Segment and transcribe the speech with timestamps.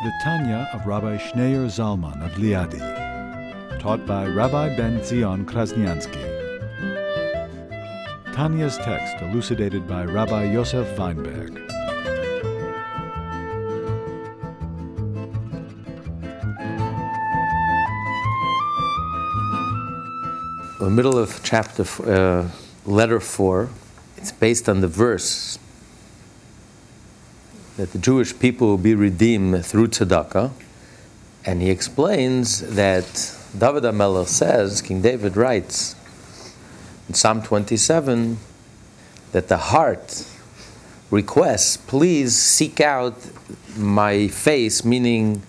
[0.00, 2.78] The Tanya of Rabbi Schneur Zalman of Liadi,
[3.80, 6.22] taught by Rabbi Ben Zion Krasniansky.
[8.32, 11.56] Tanya's text elucidated by Rabbi Yosef Weinberg.
[20.78, 22.48] In the middle of chapter, uh,
[22.86, 23.68] letter four,
[24.16, 25.58] it's based on the verse
[27.78, 30.50] that the Jewish people will be redeemed through tzedakah,
[31.46, 33.06] and he explains that
[33.56, 35.94] David HaMelech says, King David writes
[37.08, 38.36] in Psalm 27,
[39.30, 40.26] that the heart
[41.12, 43.14] requests, please seek out
[43.76, 45.42] my face, meaning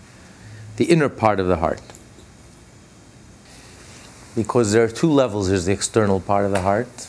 [0.77, 1.81] the inner part of the heart
[4.35, 5.49] because there are two levels.
[5.49, 7.08] There's the external part of the heart,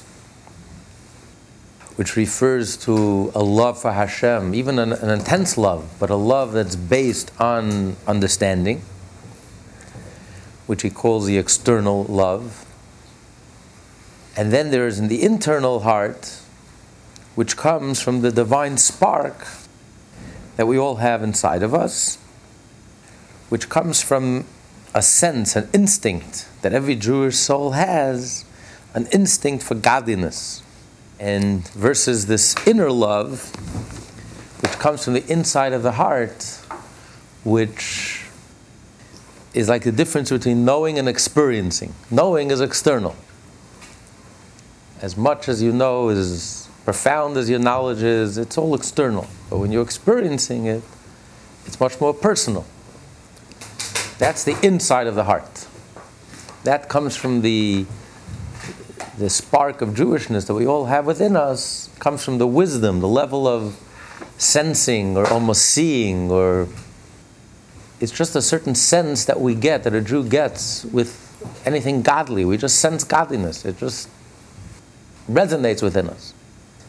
[2.01, 6.53] which refers to a love for Hashem, even an, an, intense love, but a love
[6.53, 8.81] that's based on understanding,
[10.67, 12.65] which he calls the external love.
[14.35, 16.41] And then there is in the internal heart,
[17.35, 19.47] which comes from the divine spark
[20.57, 22.17] that we all have inside of us,
[23.51, 24.47] which comes from
[24.95, 28.47] a sense, an instinct that every Jewish soul has,
[28.95, 30.63] an instinct for godliness.
[31.21, 33.55] And versus this inner love,
[34.63, 36.43] which comes from the inside of the heart,
[37.45, 38.25] which
[39.55, 41.95] is like the difference between knowing and experiencing.
[42.11, 43.15] Knowing is external.
[45.03, 49.27] As much as you know, as profound as your knowledge is, it's all external.
[49.49, 50.83] But when you're experiencing it,
[51.67, 52.65] it's much more personal.
[54.19, 55.67] That's the inside of the heart.
[56.65, 57.87] That comes from the,
[59.21, 63.09] the spark of Jewishness that we all have within us, comes from the wisdom, the
[63.09, 63.79] level of
[64.39, 66.67] sensing or almost seeing, or
[68.01, 71.29] it's just a certain sense that we get, that a Jew gets with
[71.67, 72.47] anything godly.
[72.47, 73.67] We just sense godliness.
[73.67, 74.09] It just
[75.31, 76.33] resonates within us.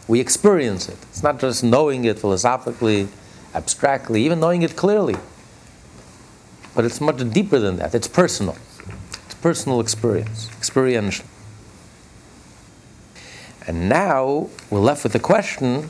[0.08, 0.98] We experience it.
[1.10, 3.10] It's not just knowing it philosophically,
[3.54, 5.16] abstractly, even knowing it clearly.
[6.74, 7.94] But it's much deeper than that.
[7.94, 8.56] It's personal.
[9.26, 11.26] It's personal experience, experiential.
[13.68, 15.90] And now we're left with a question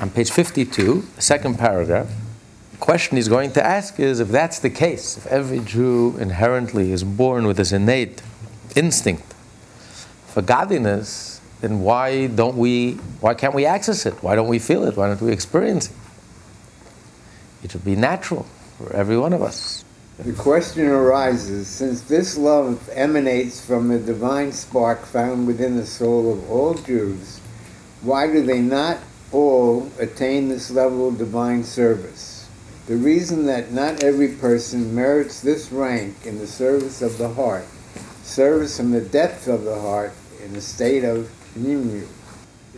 [0.00, 2.08] on page 52, second paragraph.
[2.72, 6.92] The question he's going to ask is if that's the case, if every Jew inherently
[6.92, 8.20] is born with this innate
[8.76, 9.34] instinct
[10.26, 14.14] for godliness, then why don't we why can't we access it?
[14.22, 14.96] Why don't we feel it?
[14.96, 15.96] Why don't we experience it?
[17.62, 18.46] It should be natural
[18.78, 19.84] for every one of us.
[20.18, 26.30] The question arises since this love emanates from the divine spark found within the soul
[26.30, 27.40] of all Jews,
[28.02, 28.98] why do they not
[29.32, 32.46] all attain this level of divine service?
[32.86, 37.64] The reason that not every person merits this rank in the service of the heart,
[38.22, 40.12] service from the depth of the heart
[40.44, 42.06] in the state of Nimnu.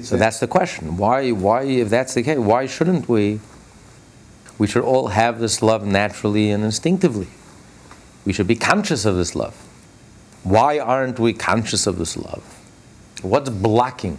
[0.02, 0.96] So that's the question.
[0.96, 3.40] Why, why, if that's the case, why shouldn't we
[4.58, 7.28] we should all have this love naturally and instinctively.
[8.24, 9.54] We should be conscious of this love.
[10.42, 12.42] Why aren't we conscious of this love?
[13.22, 14.18] What's blocking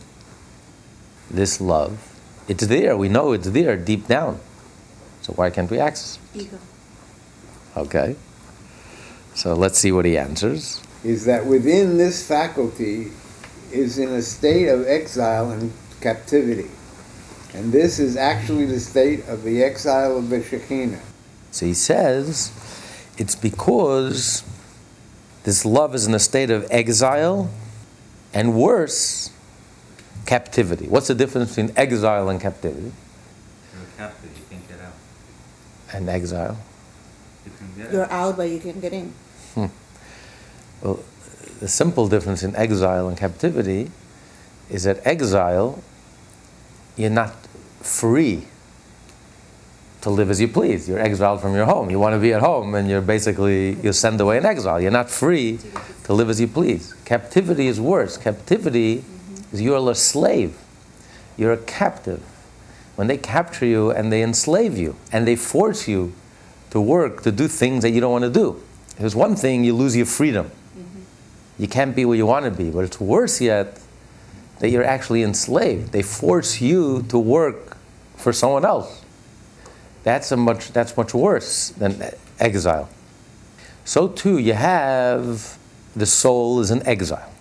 [1.29, 1.99] this love?
[2.47, 2.97] It's there.
[2.97, 4.39] We know it's there deep down.
[5.21, 6.41] So why can't we access it?
[6.43, 6.59] Ego.
[7.77, 8.15] Okay.
[9.33, 10.81] So let's see what he answers.
[11.03, 13.11] Is that within this faculty
[13.71, 16.69] is in a state of exile and captivity.
[17.55, 20.99] And this is actually the state of the exile of the Shekhinah.
[21.51, 22.51] So he says
[23.17, 24.43] it's because
[25.43, 27.49] this love is in a state of exile
[28.33, 29.31] and worse,
[30.25, 30.87] captivity.
[30.87, 32.91] What's the difference between exile and captivity?
[33.73, 34.93] You're captive, you can't get out.
[35.93, 36.57] And exile?
[37.45, 38.11] You can get You're out.
[38.11, 39.13] out, but you can't get in.
[39.53, 39.67] Hmm.
[40.81, 40.99] Well,
[41.61, 43.91] the simple difference in exile and captivity
[44.69, 45.81] is that exile,
[46.97, 47.44] you're not
[47.85, 48.45] free
[50.01, 50.87] to live as you please.
[50.87, 51.89] You're exiled from your home.
[51.89, 54.79] You want to be at home, and you're basically you're sent away in exile.
[54.79, 55.59] You're not free
[56.03, 56.93] to live as you please.
[57.05, 58.17] Captivity is worse.
[58.17, 59.55] Captivity mm-hmm.
[59.55, 60.57] is you're a slave.
[61.37, 62.23] You're a captive.
[62.95, 66.13] When they capture you and they enslave you and they force you
[66.69, 68.61] to work to do things that you don't want to do.
[68.97, 70.51] There's one thing, you lose your freedom.
[71.57, 72.69] You can't be where you want to be.
[72.69, 73.79] But it's worse yet
[74.59, 75.91] that you're actually enslaved.
[75.91, 77.74] They force you to work
[78.25, 79.03] for someone else.
[80.01, 82.89] That's, a much, that's much worse than exile.
[83.83, 85.59] So too, you have
[85.95, 87.31] the soul is in exile.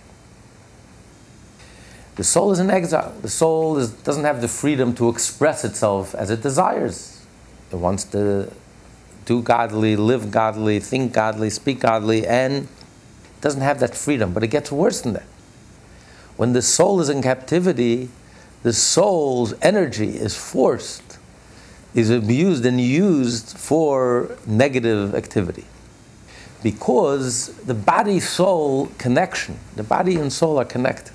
[2.16, 3.14] The soul is in exile.
[3.22, 7.24] The soul is, doesn't have the freedom to express itself as it desires.
[7.72, 8.52] It wants to
[9.24, 12.68] do godly, live godly, think godly, speak godly, and
[13.40, 14.34] doesn't have that freedom.
[14.34, 15.28] But it gets worse than that.
[16.36, 18.10] When the soul is in captivity,
[18.64, 21.18] the soul's energy is forced,
[21.94, 25.66] is abused and used for negative activity.
[26.62, 31.12] Because the body soul connection, the body and soul are connected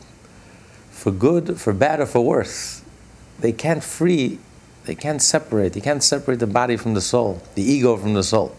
[0.91, 2.83] for good, for bad, or for worse.
[3.39, 4.37] They can't free,
[4.85, 5.75] they can't separate.
[5.75, 8.55] You can't separate the body from the soul, the ego from the soul.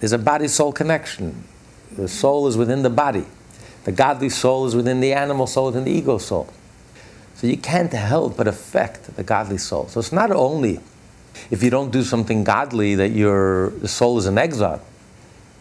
[0.00, 1.44] There's a body soul connection.
[1.94, 3.26] The soul is within the body.
[3.84, 6.48] The godly soul is within the animal soul, within the ego soul.
[7.38, 9.86] So you can't help but affect the godly soul.
[9.86, 10.80] So it's not only
[11.52, 14.82] if you don't do something godly that your the soul is in exile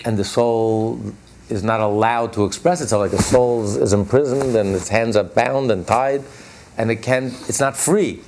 [0.04, 1.00] and the soul
[1.50, 5.24] is not allowed to express itself, like the soul is imprisoned and its hands are
[5.24, 6.24] bound and tied,
[6.80, 8.22] and it can it's not free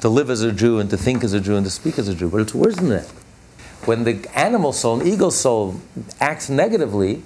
[0.00, 2.08] to live as a Jew and to think as a Jew and to speak as
[2.08, 2.28] a Jew.
[2.28, 3.06] But it's worse than that.
[3.84, 5.80] When the animal soul, and ego soul,
[6.20, 7.22] acts negatively,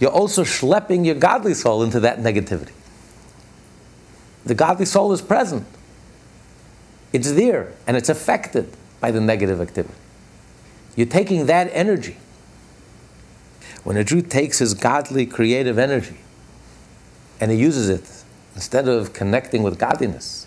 [0.00, 2.72] you're also schlepping your godly soul into that negativity.
[4.48, 5.66] The godly soul is present.
[7.12, 9.94] It's there and it's affected by the negative activity.
[10.96, 12.16] You're taking that energy.
[13.84, 16.16] When a Jew takes his godly creative energy
[17.38, 18.24] and he uses it
[18.54, 20.46] instead of connecting with godliness,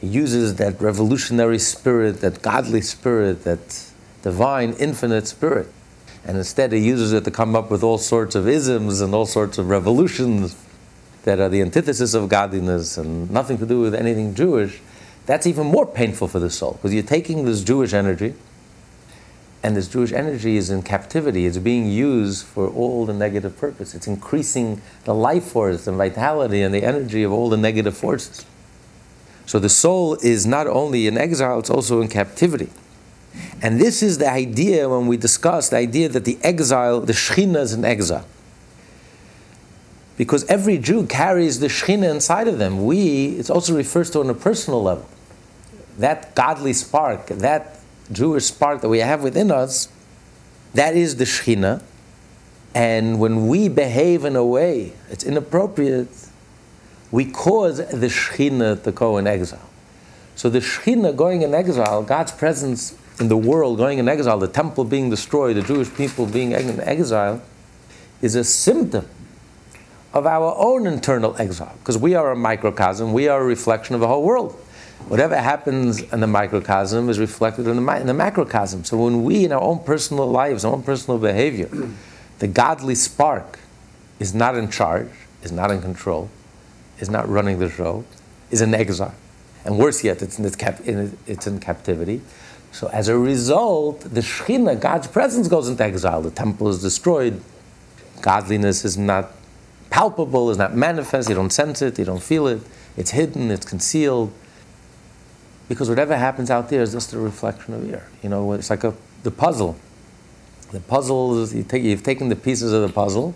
[0.00, 3.84] he uses that revolutionary spirit, that godly spirit, that
[4.22, 5.70] divine, infinite spirit.
[6.24, 9.26] And instead, he uses it to come up with all sorts of isms and all
[9.26, 10.56] sorts of revolutions
[11.24, 14.80] that are the antithesis of godliness and nothing to do with anything Jewish.
[15.26, 18.34] That's even more painful for the soul because you're taking this Jewish energy,
[19.62, 21.44] and this Jewish energy is in captivity.
[21.44, 23.94] It's being used for all the negative purpose.
[23.94, 28.46] It's increasing the life force and vitality and the energy of all the negative forces.
[29.44, 32.70] So the soul is not only in exile, it's also in captivity.
[33.62, 37.60] And this is the idea when we discuss the idea that the exile, the Shekhinah
[37.60, 38.24] is in exile.
[40.20, 42.84] Because every Jew carries the Shekhinah inside of them.
[42.84, 45.08] We, it also refers to on a personal level.
[45.96, 47.78] That godly spark, that
[48.12, 49.88] Jewish spark that we have within us,
[50.74, 51.82] that is the Shekhinah.
[52.74, 56.10] And when we behave in a way that's inappropriate,
[57.10, 59.70] we cause the Shekhinah to go in exile.
[60.36, 64.48] So the Shekhinah going in exile, God's presence in the world going in exile, the
[64.48, 67.40] temple being destroyed, the Jewish people being in exile,
[68.20, 69.08] is a symptom
[70.12, 71.74] of our own internal exile.
[71.78, 74.52] Because we are a microcosm, we are a reflection of the whole world.
[75.08, 78.84] Whatever happens in the microcosm is reflected in the, in the macrocosm.
[78.84, 81.70] So when we, in our own personal lives, our own personal behavior,
[82.38, 83.58] the godly spark
[84.18, 85.08] is not in charge,
[85.42, 86.28] is not in control,
[86.98, 88.04] is not running the show,
[88.50, 89.14] is in exile.
[89.64, 92.20] And worse yet, it's in, its cap- in, it's in captivity.
[92.72, 96.22] So as a result, the Shekhinah, God's presence, goes into exile.
[96.22, 97.40] The temple is destroyed.
[98.22, 99.32] Godliness is not
[99.90, 101.28] palpable, is not manifest.
[101.28, 102.62] You don't sense it, you don't feel it.
[102.96, 104.32] It's hidden, it's concealed.
[105.68, 108.06] Because whatever happens out there is just a reflection of here.
[108.22, 109.76] You know, it's like a, the puzzle.
[110.72, 113.34] The puzzle is, you take, you've taken the pieces of the puzzle.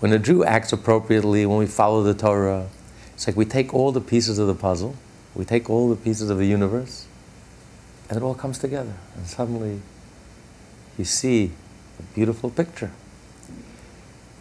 [0.00, 2.68] When a Jew acts appropriately, when we follow the Torah,
[3.14, 4.96] it's like we take all the pieces of the puzzle,
[5.34, 7.06] we take all the pieces of the universe,
[8.08, 8.94] and it all comes together.
[9.16, 9.80] And suddenly
[10.98, 11.52] you see
[11.98, 12.90] a beautiful picture.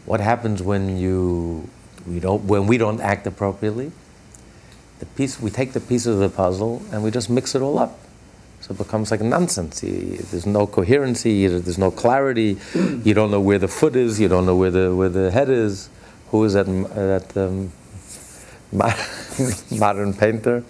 [0.05, 1.69] What happens when you
[2.07, 3.91] we don't when we don't act appropriately?
[4.99, 7.79] The piece we take the pieces of the puzzle and we just mix it all
[7.79, 7.99] up.
[8.61, 9.81] So it becomes like nonsense.
[9.81, 11.47] There's no coherency.
[11.47, 12.57] There's no clarity.
[12.75, 14.19] You don't know where the foot is.
[14.19, 15.89] You don't know where the where the head is.
[16.29, 17.71] Who is that that um,
[19.79, 20.63] modern painter?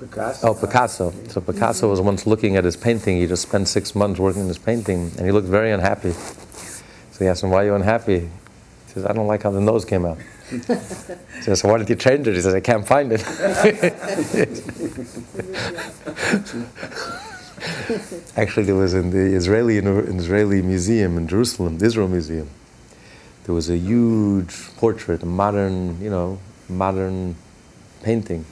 [0.00, 0.48] Picasso.
[0.48, 1.12] Oh, Picasso.
[1.28, 3.18] So Picasso was once looking at his painting.
[3.18, 6.14] He just spent six months working on his painting, and he looked very unhappy.
[7.20, 9.60] So he asked him, "Why are you unhappy?" He says, "I don't like how the
[9.60, 10.16] nose came out."
[10.48, 10.58] He
[11.42, 13.20] says, so "Why did you change it?" He says, "I can't find it."
[18.38, 19.86] Actually, there was in the Israeli in
[20.18, 22.48] Israeli museum in Jerusalem, the Israel Museum.
[23.44, 26.38] There was a huge portrait, a modern, you know,
[26.70, 27.36] modern
[28.02, 28.46] painting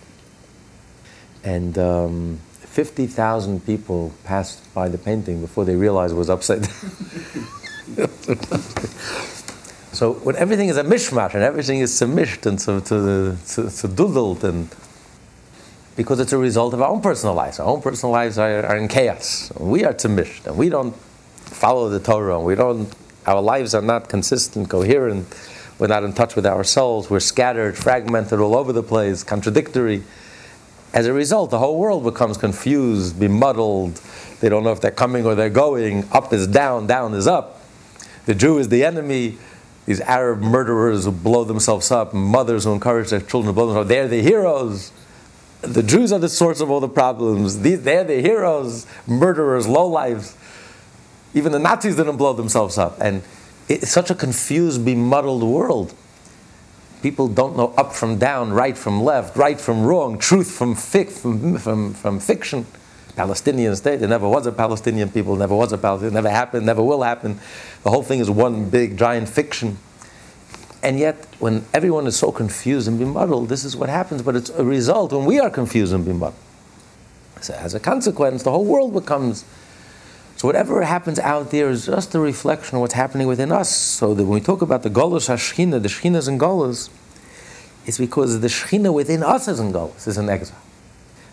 [1.42, 7.46] and um, 50,000 people passed by the painting before they realized it was upside down.
[9.92, 13.88] so when everything is a mishmash and everything is submished and so to, to, to
[13.88, 14.68] doodled and
[15.98, 17.58] because it's a result of our own personal lives.
[17.58, 19.52] Our own personal lives are, are in chaos.
[19.58, 22.88] We are tamished and we don't follow the Torah and we don't,
[23.26, 25.26] our lives are not consistent, coherent.
[25.80, 27.10] We're not in touch with ourselves.
[27.10, 30.04] We're scattered, fragmented all over the place, contradictory.
[30.94, 34.00] As a result, the whole world becomes confused, bemuddled.
[34.38, 36.04] They don't know if they're coming or they're going.
[36.12, 37.57] Up is down, down is up.
[38.28, 39.38] The Jew is the enemy.
[39.86, 43.86] These Arab murderers who blow themselves up, mothers who encourage their children to blow themselves
[43.86, 44.92] up, they're the heroes.
[45.62, 47.60] The Jews are the source of all the problems.
[47.60, 50.36] These, they're the heroes, murderers, lowlifes.
[51.32, 53.00] Even the Nazis didn't blow themselves up.
[53.00, 53.22] And
[53.66, 55.94] it's such a confused, bemuddled world.
[57.00, 61.10] People don't know up from down, right from left, right from wrong, truth from, fic,
[61.10, 62.66] from, from, from fiction.
[63.18, 66.84] Palestinian state, there never was a Palestinian people, never was a Palestinian, never happened, never
[66.84, 67.40] will happen.
[67.82, 69.76] The whole thing is one big, giant fiction.
[70.84, 74.22] And yet, when everyone is so confused and bemuddled, this is what happens.
[74.22, 76.38] But it's a result when we are confused and bemuddled.
[77.40, 79.44] So, as a consequence, the whole world becomes.
[80.36, 83.68] So, whatever happens out there is just a reflection of what's happening within us.
[83.74, 86.88] So, that when we talk about the Golos HaShechina, the Shechinas and Golos,
[87.84, 90.67] it's because the Shechina within us is in Golos, is in exile.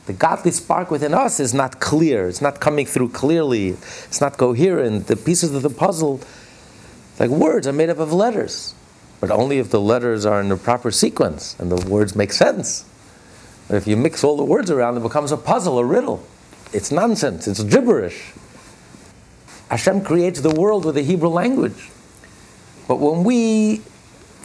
[0.05, 4.37] The godly spark within us is not clear, it's not coming through clearly, it's not
[4.37, 5.07] coherent.
[5.07, 6.21] The pieces of the puzzle,
[7.19, 8.75] like words, are made up of letters
[9.19, 12.85] but only if the letters are in the proper sequence and the words make sense.
[13.67, 16.23] But if you mix all the words around, it becomes a puzzle, a riddle.
[16.73, 18.33] It's nonsense, it's gibberish.
[19.69, 21.89] Hashem creates the world with the Hebrew language.
[22.87, 23.81] But when we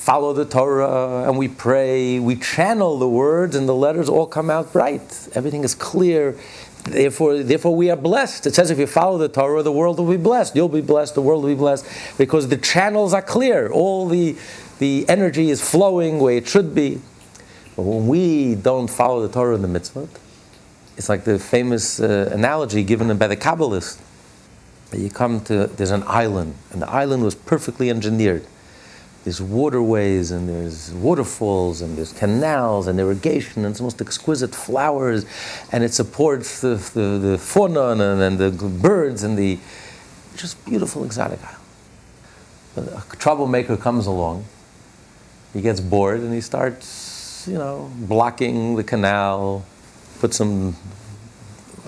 [0.00, 4.48] follow the Torah and we pray, we channel the words and the letters all come
[4.48, 5.28] out bright.
[5.34, 6.38] Everything is clear.
[6.84, 8.46] Therefore, therefore, we are blessed.
[8.46, 10.56] It says if you follow the Torah, the world will be blessed.
[10.56, 13.70] You'll be blessed, the world will be blessed, because the channels are clear.
[13.70, 14.36] All the,
[14.78, 17.02] the energy is flowing where it should be.
[17.76, 20.08] But when we don't follow the Torah and the mitzvot,
[20.96, 24.00] it's like the famous uh, analogy given by the Kabbalist.
[24.94, 28.46] You come to, there's an island, and the island was perfectly engineered
[29.24, 35.26] there's waterways and there's waterfalls and there's canals and irrigation and it's most exquisite flowers
[35.72, 39.58] and it supports the, the, the fauna and, and, the birds and the
[40.36, 41.58] just beautiful exotic island.
[42.74, 44.44] But a troublemaker comes along,
[45.52, 49.66] he gets bored and he starts, you know, blocking the canal,
[50.20, 50.76] put some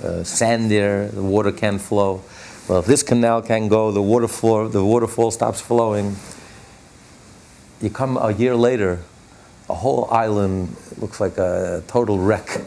[0.03, 2.23] uh, sand there, the water can't flow.
[2.69, 6.17] Well, if this canal can go, the waterfall, the waterfall stops flowing
[7.83, 9.01] you come a year later,
[9.69, 12.61] a whole island looks like a total wreck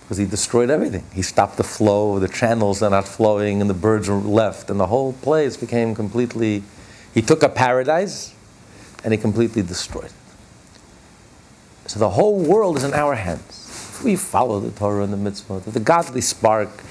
[0.00, 1.04] because he destroyed everything.
[1.12, 4.78] He stopped the flow, the channels are not flowing, and the birds are left, and
[4.78, 6.62] the whole place became completely.
[7.12, 8.34] He took a paradise
[9.02, 10.12] and he completely destroyed it.
[11.86, 13.42] So the whole world is in our hands.
[13.94, 16.82] If we follow the Torah and the mitzvah, the godly spark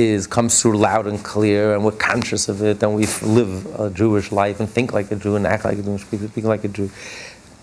[0.00, 3.90] is comes through loud and clear, and we're conscious of it, and we live a
[3.90, 6.64] Jewish life and think like a Jew and act like a Jew and speak, like
[6.64, 6.90] a Jew,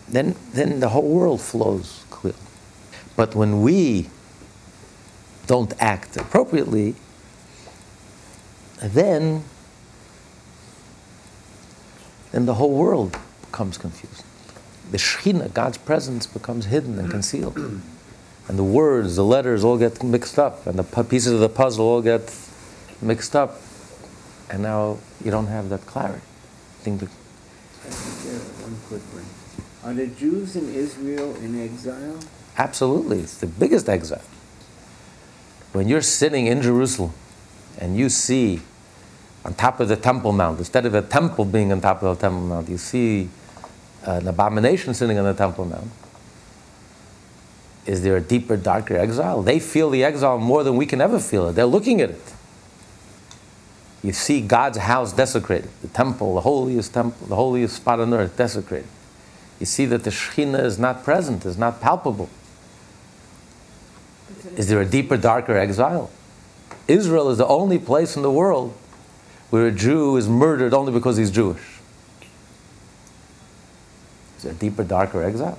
[0.08, 2.36] then then the whole world flows clear.
[3.15, 4.10] But when we
[5.48, 6.96] don't act appropriately,
[8.82, 9.44] then
[12.32, 14.24] then the whole world becomes confused.
[14.91, 17.58] The Shekhinah, God's presence, becomes hidden and concealed
[18.48, 21.86] and the words, the letters all get mixed up, and the pieces of the puzzle
[21.86, 22.34] all get
[23.01, 23.60] mixed up,
[24.50, 26.22] and now you don't have that clarity.
[26.80, 27.08] I think the
[28.63, 29.25] one quick one.
[29.84, 32.20] Are the Jews in Israel in exile?
[32.58, 34.24] Absolutely, it's the biggest exile.
[35.74, 37.13] When you're sitting in Jerusalem
[37.80, 38.62] and you see
[39.46, 42.22] on top of the Temple Mount, instead of a temple being on top of the
[42.22, 43.30] Temple Mount, you see
[44.04, 45.92] an abomination sitting on the Temple Mount
[47.88, 49.41] is there a deeper, darker exile?
[49.41, 51.53] They feel the exile more than we can ever feel it.
[51.53, 52.34] They're looking at it.
[54.03, 58.38] You see God's house desecrated, the temple, the holiest temple, the holiest spot on earth
[58.38, 58.89] desecrated.
[59.60, 62.29] You see that the Shekhinah is not present, is not palpable.
[64.56, 66.12] Is there a deeper, darker exile?
[66.88, 68.75] Israel is the only place in the world
[69.50, 71.79] where a Jew is murdered only because he's Jewish.
[74.38, 75.58] Is there a deeper, darker exile?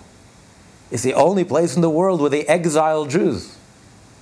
[0.91, 3.57] It's the only place in the world where they exile Jews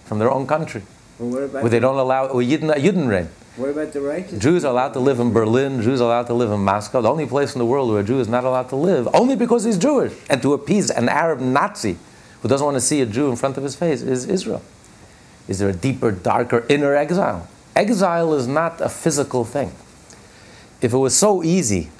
[0.04, 0.82] from their own country.
[1.18, 3.28] Well, what about where they don't allow, or Yidden reign.
[3.56, 4.38] What about the righteous?
[4.38, 7.00] Jews are allowed to live in Berlin, Jews are allowed to live in Moscow.
[7.00, 9.34] The only place in the world where a Jew is not allowed to live, only
[9.34, 10.12] because he's Jewish.
[10.28, 11.96] And to appease an Arab Nazi
[12.42, 14.62] who doesn't want to see a Jew in front of his face is Israel.
[15.48, 17.48] Is there a deeper, darker inner exile?
[17.74, 19.72] Exile is not a physical thing.
[20.82, 21.90] If it was so easy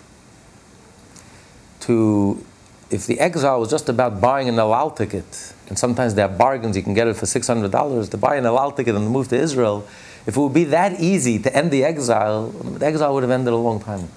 [1.81, 2.45] to,
[2.91, 6.39] if the exile was just about buying an El Al ticket, and sometimes they have
[6.39, 9.29] bargains, you can get it for $600 to buy an El Al ticket and move
[9.29, 9.87] to Israel.
[10.27, 13.53] If it would be that easy to end the exile, the exile would have ended
[13.53, 14.11] a long time ago.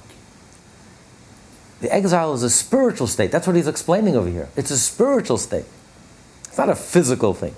[1.81, 3.31] The exile is a spiritual state.
[3.31, 4.49] That's what he's explaining over here.
[4.55, 5.65] It's a spiritual state.
[6.45, 7.55] It's not a physical thing.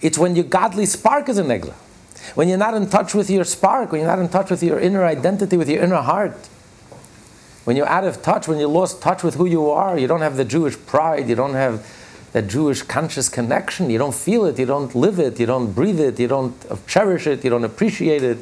[0.00, 1.74] It's when your godly spark is in exile.
[2.34, 4.78] When you're not in touch with your spark, when you're not in touch with your
[4.78, 6.48] inner identity, with your inner heart.
[7.64, 10.20] When you're out of touch, when you lost touch with who you are, you don't
[10.20, 11.86] have the Jewish pride, you don't have
[12.32, 16.00] that Jewish conscious connection, you don't feel it, you don't live it, you don't breathe
[16.00, 16.54] it, you don't
[16.86, 18.38] cherish it, you don't appreciate it,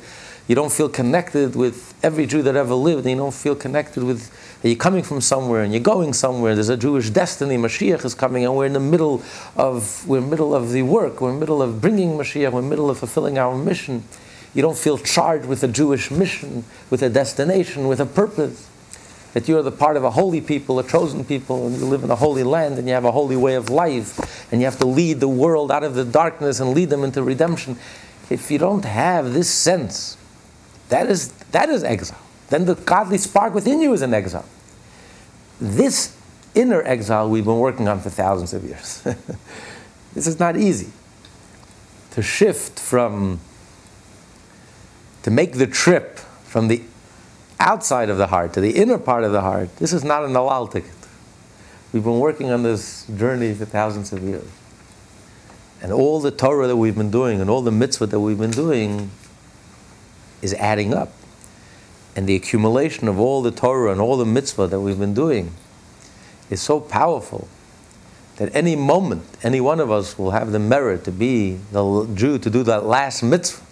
[0.49, 4.31] you don't feel connected with every Jew that ever lived, you don't feel connected with
[4.63, 6.55] you're coming from somewhere and you're going somewhere.
[6.55, 7.57] There's a Jewish destiny.
[7.57, 9.23] Mashiach is coming, and we're in the middle
[9.57, 11.21] of we're middle of the work.
[11.21, 12.53] We're in the middle of bringing Mashiach.
[12.53, 14.05] We're in the middle of fulfilling our mission.
[14.55, 18.69] You don't feel charged with a Jewish mission, with a destination, with a purpose.
[19.35, 22.11] That you're the part of a holy people, a chosen people, and you live in
[22.11, 24.87] a holy land, and you have a holy way of life, and you have to
[24.87, 27.79] lead the world out of the darkness and lead them into redemption.
[28.29, 30.17] If you don't have this sense,
[30.89, 32.19] that is that is exile
[32.53, 34.45] then the godly spark within you is in exile.
[35.59, 36.15] This
[36.55, 39.01] inner exile we've been working on for thousands of years.
[40.13, 40.93] this is not easy.
[42.11, 43.41] To shift from,
[45.23, 46.83] to make the trip from the
[47.63, 50.37] outside of the heart to the inner part of the heart, this is not an
[50.37, 50.91] El ticket.
[51.93, 54.49] We've been working on this journey for thousands of years.
[55.83, 58.51] And all the Torah that we've been doing and all the mitzvah that we've been
[58.51, 59.11] doing
[60.41, 61.13] is adding up
[62.15, 65.53] and the accumulation of all the Torah and all the mitzvah that we've been doing
[66.51, 67.49] is so powerful
[68.37, 72.39] that any moment, any one of us will have the merit to be the Jew
[72.39, 73.65] to do that last mitzvah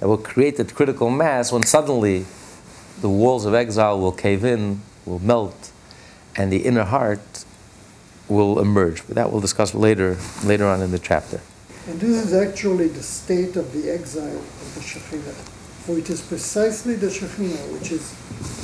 [0.00, 2.26] that will create that critical mass when suddenly
[3.00, 5.72] the walls of exile will cave in, will melt,
[6.36, 7.44] and the inner heart
[8.28, 9.06] will emerge.
[9.06, 11.40] But that we'll discuss later, later on in the chapter.
[11.86, 15.34] And this is actually the state of the exile of the Shekhinah.
[15.84, 18.10] For it is precisely the Shekhinah, which is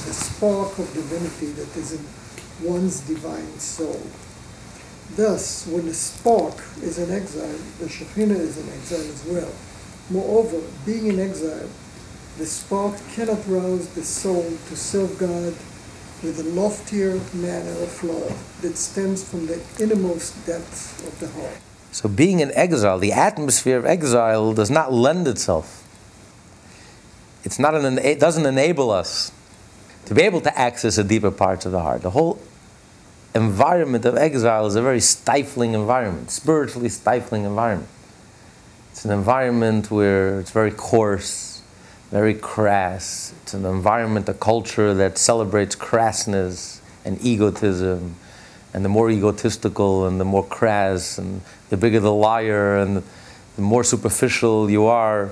[0.05, 2.07] the spark of divinity that is in
[2.63, 4.01] one's divine soul.
[5.17, 9.53] Thus, when the spark is in exile, the Shekhinah is in exile as well.
[10.11, 11.69] Moreover, being in exile,
[12.39, 15.55] the spark cannot rouse the soul to serve God
[16.23, 21.59] with a loftier manner of love that stems from the innermost depths of the heart.
[21.93, 25.87] So, being in exile, the atmosphere of exile does not lend itself
[27.47, 29.31] it's not an, it doesn't enable us
[30.07, 32.03] to be able to access the deeper parts of the heart.
[32.03, 32.41] The whole
[33.37, 37.89] environment of exile is a very stifling environment, spiritually stifling environment.
[38.91, 41.46] It's an environment where it's very coarse,
[42.11, 43.35] very crass.
[43.43, 48.15] It's an environment, a culture that celebrates crassness and egotism.
[48.73, 51.41] And the more egotistical and the more crass and
[51.71, 53.03] the bigger the liar and
[53.57, 55.31] the more superficial you are,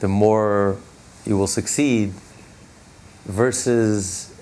[0.00, 0.76] the more
[1.24, 2.12] you will succeed
[3.24, 4.34] versus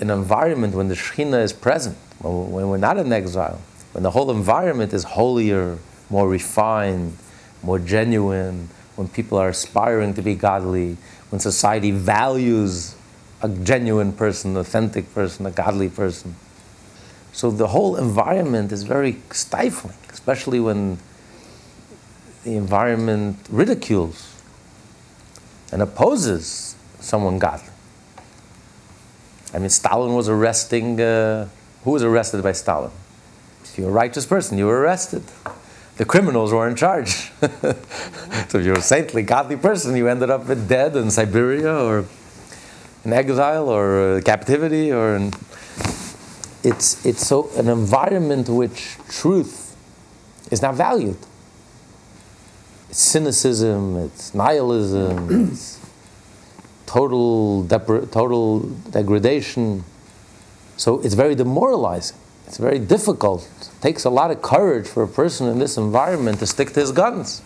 [0.00, 3.60] an environment when the Shekhinah is present, when we're not in exile,
[3.92, 5.78] when the whole environment is holier,
[6.10, 7.16] more refined,
[7.62, 10.96] more genuine, when people are aspiring to be godly,
[11.30, 12.94] when society values
[13.42, 16.36] a genuine person, an authentic person, a godly person.
[17.32, 20.98] So the whole environment is very stifling, especially when
[22.44, 24.34] the environment ridicules
[25.72, 27.68] and opposes someone godly.
[29.54, 31.48] I mean, Stalin was arresting, uh,
[31.84, 32.90] who was arrested by Stalin?
[33.64, 35.22] If you're a righteous person, you were arrested.
[36.02, 37.30] The criminals were in charge.
[37.40, 42.06] so if you're a saintly, godly person, you ended up dead in Siberia or
[43.04, 45.32] in exile or uh, captivity or in,
[46.64, 49.76] it's, it's so an environment which truth
[50.50, 51.18] is not valued
[52.90, 55.78] it's cynicism, it's nihilism, it's
[56.84, 58.58] total, depra- total
[58.90, 59.84] degradation.
[60.76, 62.16] So it's very demoralizing.
[62.52, 63.48] It's very difficult.
[63.62, 66.80] It takes a lot of courage for a person in this environment to stick to
[66.80, 67.40] his guns.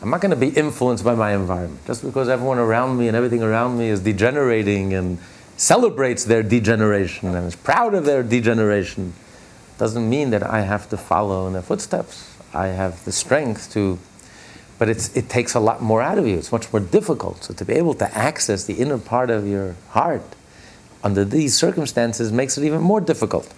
[0.00, 1.84] I'm not going to be influenced by my environment.
[1.84, 5.18] Just because everyone around me and everything around me is degenerating and
[5.56, 9.14] celebrates their degeneration and is proud of their degeneration
[9.78, 12.38] doesn't mean that I have to follow in their footsteps.
[12.54, 13.98] I have the strength to
[14.78, 16.38] but it takes a lot more out of you.
[16.38, 17.42] It's much more difficult.
[17.42, 20.36] So to be able to access the inner part of your heart
[21.02, 23.52] under these circumstances makes it even more difficult.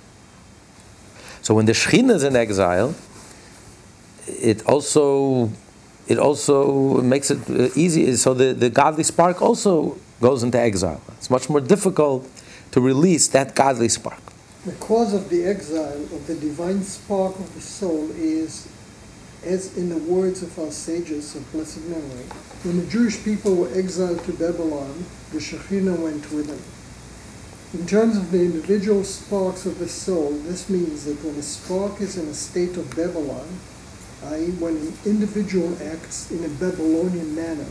[1.45, 2.95] So when the Shekhinah is in exile,
[4.27, 5.51] it also
[6.09, 8.17] it also makes it uh, easy.
[8.17, 11.03] So the, the godly spark also goes into exile.
[11.19, 12.27] It's much more difficult
[12.71, 14.23] to release that godly spark.
[14.65, 18.67] The cause of the exile of the divine spark of the soul is,
[19.45, 22.25] as in the words of our sages of blessed memory,
[22.65, 26.63] when the Jewish people were exiled to Babylon, the Shekhinah went with them.
[27.75, 32.01] In terms of the individual sparks of the soul, this means that when a spark
[32.01, 33.49] is in a state of Babylon,
[34.27, 37.67] i.e., when an individual acts in a Babylonian manner,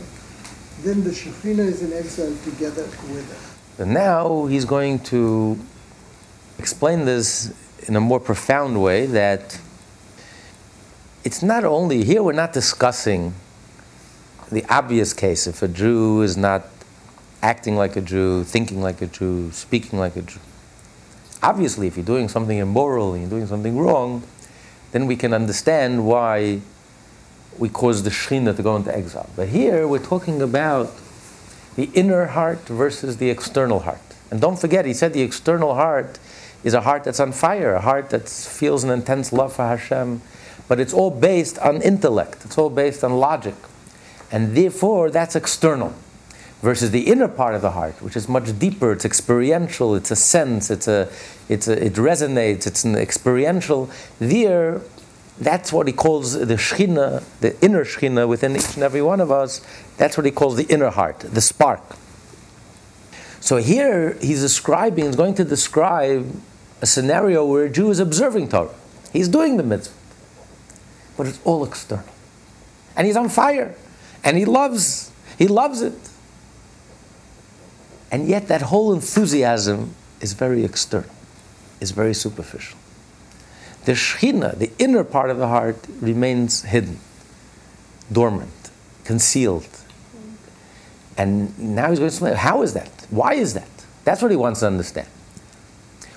[0.82, 3.82] then the Shekhinah is in exile together with it.
[3.82, 5.58] And now he's going to
[6.58, 7.54] explain this
[7.88, 9.58] in a more profound way that
[11.24, 13.32] it's not only here we're not discussing
[14.52, 16.73] the obvious case if a Jew is not
[17.44, 20.40] acting like a Jew, thinking like a Jew, speaking like a Jew.
[21.42, 24.22] Obviously, if you're doing something immoral and you're doing something wrong,
[24.92, 26.60] then we can understand why
[27.58, 29.28] we cause the Shekhinah to go into exile.
[29.36, 30.90] But here we're talking about
[31.76, 34.00] the inner heart versus the external heart.
[34.30, 36.18] And don't forget, he said the external heart
[36.64, 40.22] is a heart that's on fire, a heart that feels an intense love for Hashem,
[40.66, 43.54] but it's all based on intellect, it's all based on logic.
[44.32, 45.92] And therefore, that's external.
[46.64, 50.16] Versus the inner part of the heart, which is much deeper, it's experiential, it's a
[50.16, 51.10] sense, it's a,
[51.46, 53.90] it's a, it resonates, it's an experiential.
[54.18, 54.80] There,
[55.38, 59.30] that's what he calls the Shechina, the inner Shechina within each and every one of
[59.30, 59.60] us.
[59.98, 61.82] That's what he calls the inner heart, the spark.
[63.40, 66.34] So here he's describing, he's going to describe
[66.80, 68.74] a scenario where a Jew is observing Torah.
[69.12, 69.94] He's doing the mitzvah,
[71.18, 72.08] but it's all external.
[72.96, 73.74] And he's on fire,
[74.24, 75.92] and he loves, he loves it.
[78.10, 81.10] And yet that whole enthusiasm is very external,
[81.80, 82.78] is very superficial.
[83.84, 87.00] The Shechina, the inner part of the heart, remains hidden,
[88.10, 88.70] dormant,
[89.04, 89.68] concealed.
[91.16, 93.06] And now he's going to explain how is that?
[93.10, 93.68] Why is that?
[94.04, 95.08] That's what he wants to understand.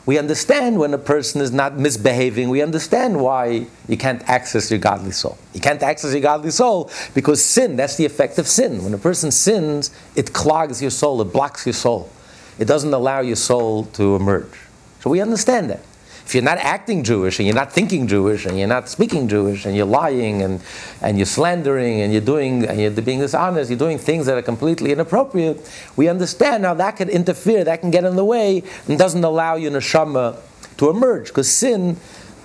[0.07, 2.47] We understand when a person is not misbehaving.
[2.47, 5.37] We understand why you can't access your godly soul.
[5.53, 8.85] You can't access your godly soul because sin, that's the effect of sin.
[8.85, 12.09] When a person sins, it clogs your soul, it blocks your soul.
[12.57, 14.57] It doesn't allow your soul to emerge.
[15.01, 15.81] So we understand that.
[16.27, 19.65] If you're not acting Jewish and you're not thinking Jewish and you're not speaking Jewish
[19.65, 20.61] and you're lying and,
[21.01, 24.41] and you're slandering and you're doing and you're being dishonest, you're doing things that are
[24.41, 25.57] completely inappropriate,
[25.95, 29.55] we understand how that could interfere, that can get in the way and doesn't allow
[29.55, 30.37] your neshama
[30.75, 31.95] to emerge because sin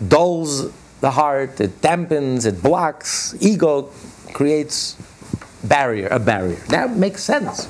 [0.07, 3.91] dulls the heart, it dampens, it blocks, ego
[4.33, 4.95] creates
[5.65, 6.61] barrier, a barrier.
[6.69, 7.67] That makes sense.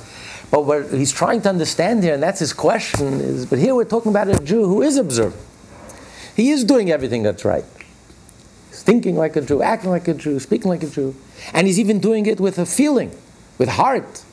[0.51, 3.87] But what he's trying to understand here, and that's his question, is but here we're
[3.87, 5.43] talking about a Jew who is observant.
[6.37, 7.65] He is doing everything that's right.
[8.71, 11.15] He's thinking like a Jew, acting like a Jew, speaking like a Jew.
[11.53, 13.17] And he's even doing it with a feeling,
[13.59, 14.25] with heart.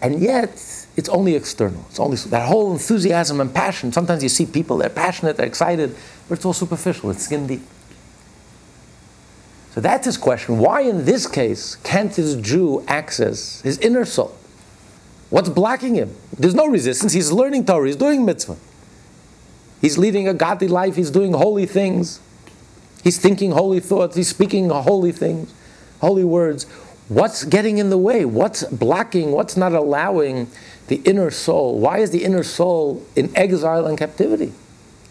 [0.00, 0.50] And yet,
[0.96, 1.84] it's only external.
[1.90, 3.92] It's only that whole enthusiasm and passion.
[3.92, 5.96] Sometimes you see people, they're passionate, they're excited,
[6.28, 7.62] but it's all superficial, it's skin deep.
[9.72, 10.58] So that's his question.
[10.58, 14.34] Why, in this case, can't this Jew access his inner soul?
[15.28, 16.14] What's blocking him?
[16.38, 17.12] There's no resistance.
[17.12, 18.56] He's learning Torah, he's doing mitzvah.
[19.86, 22.18] He's leading a godly life, he's doing holy things.
[23.04, 25.54] He's thinking holy thoughts, he's speaking holy things,
[26.00, 26.64] holy words.
[27.06, 28.24] What's getting in the way?
[28.24, 29.30] What's blocking?
[29.30, 30.50] What's not allowing
[30.88, 31.78] the inner soul?
[31.78, 34.52] Why is the inner soul in exile and captivity?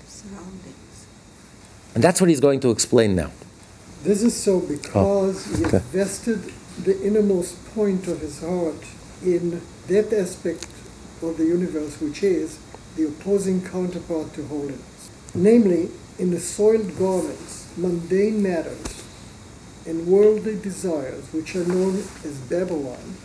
[0.07, 1.07] surroundings.
[1.93, 3.31] And that's what he's going to explain now.
[4.03, 5.77] This is so because oh, he okay.
[5.77, 8.83] has vested the innermost point of his heart
[9.23, 10.67] in that aspect
[11.21, 12.59] of the universe which is
[12.95, 15.09] the opposing counterpart to holiness.
[15.33, 19.03] Namely, in the soiled garments, mundane matters,
[19.85, 23.17] and worldly desires, which are known as Babylon,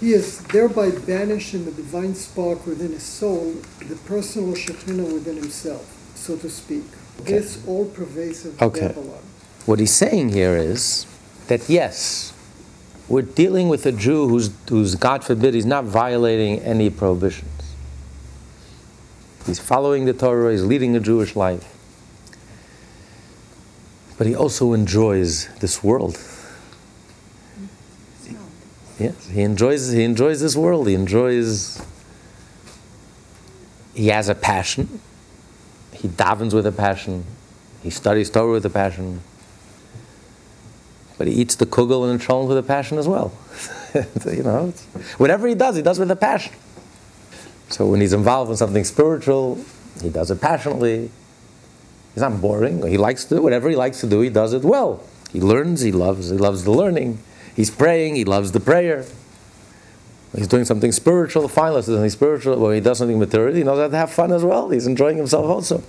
[0.00, 5.36] he has thereby banished in the divine spark within his soul the personal Shekhinah within
[5.36, 6.84] himself, so to speak.
[7.20, 7.32] Okay.
[7.32, 8.88] This all pervasive Okay.
[8.88, 9.22] Babylon.
[9.64, 11.06] What he's saying here is
[11.48, 12.34] that yes,
[13.08, 17.55] we're dealing with a Jew who's, who's God forbid, he's not violating any prohibitions.
[19.46, 21.72] He's following the Torah, he's leading a Jewish life.
[24.18, 26.18] But he also enjoys this world.
[28.98, 30.88] Yes, he enjoys, he enjoys this world.
[30.88, 31.80] He enjoys,
[33.94, 35.00] he has a passion.
[35.92, 37.24] He davens with a passion.
[37.82, 39.20] He studies Torah with a passion.
[41.18, 43.32] But he eats the kugel and the with a passion as well.
[44.26, 44.72] you know,
[45.18, 46.52] whatever he does, he does with a passion.
[47.68, 49.64] So when he's involved in something spiritual,
[50.02, 51.10] he does it passionately.
[52.14, 52.86] He's not boring.
[52.86, 54.20] He likes to do whatever he likes to do.
[54.20, 55.02] He does it well.
[55.32, 55.80] He learns.
[55.82, 56.30] He loves.
[56.30, 57.18] He loves the learning.
[57.54, 58.14] He's praying.
[58.16, 59.04] He loves the prayer.
[60.34, 61.48] He's doing something spiritual.
[61.48, 62.58] Fine, let's do something spiritual.
[62.58, 64.68] When he does something material, he knows how to have fun as well.
[64.70, 65.82] He's enjoying himself also.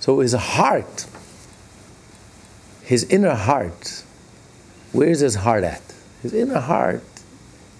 [0.00, 1.06] So his heart,
[2.82, 4.02] his inner heart,
[4.90, 5.82] where's his heart at?
[6.22, 7.04] His inner heart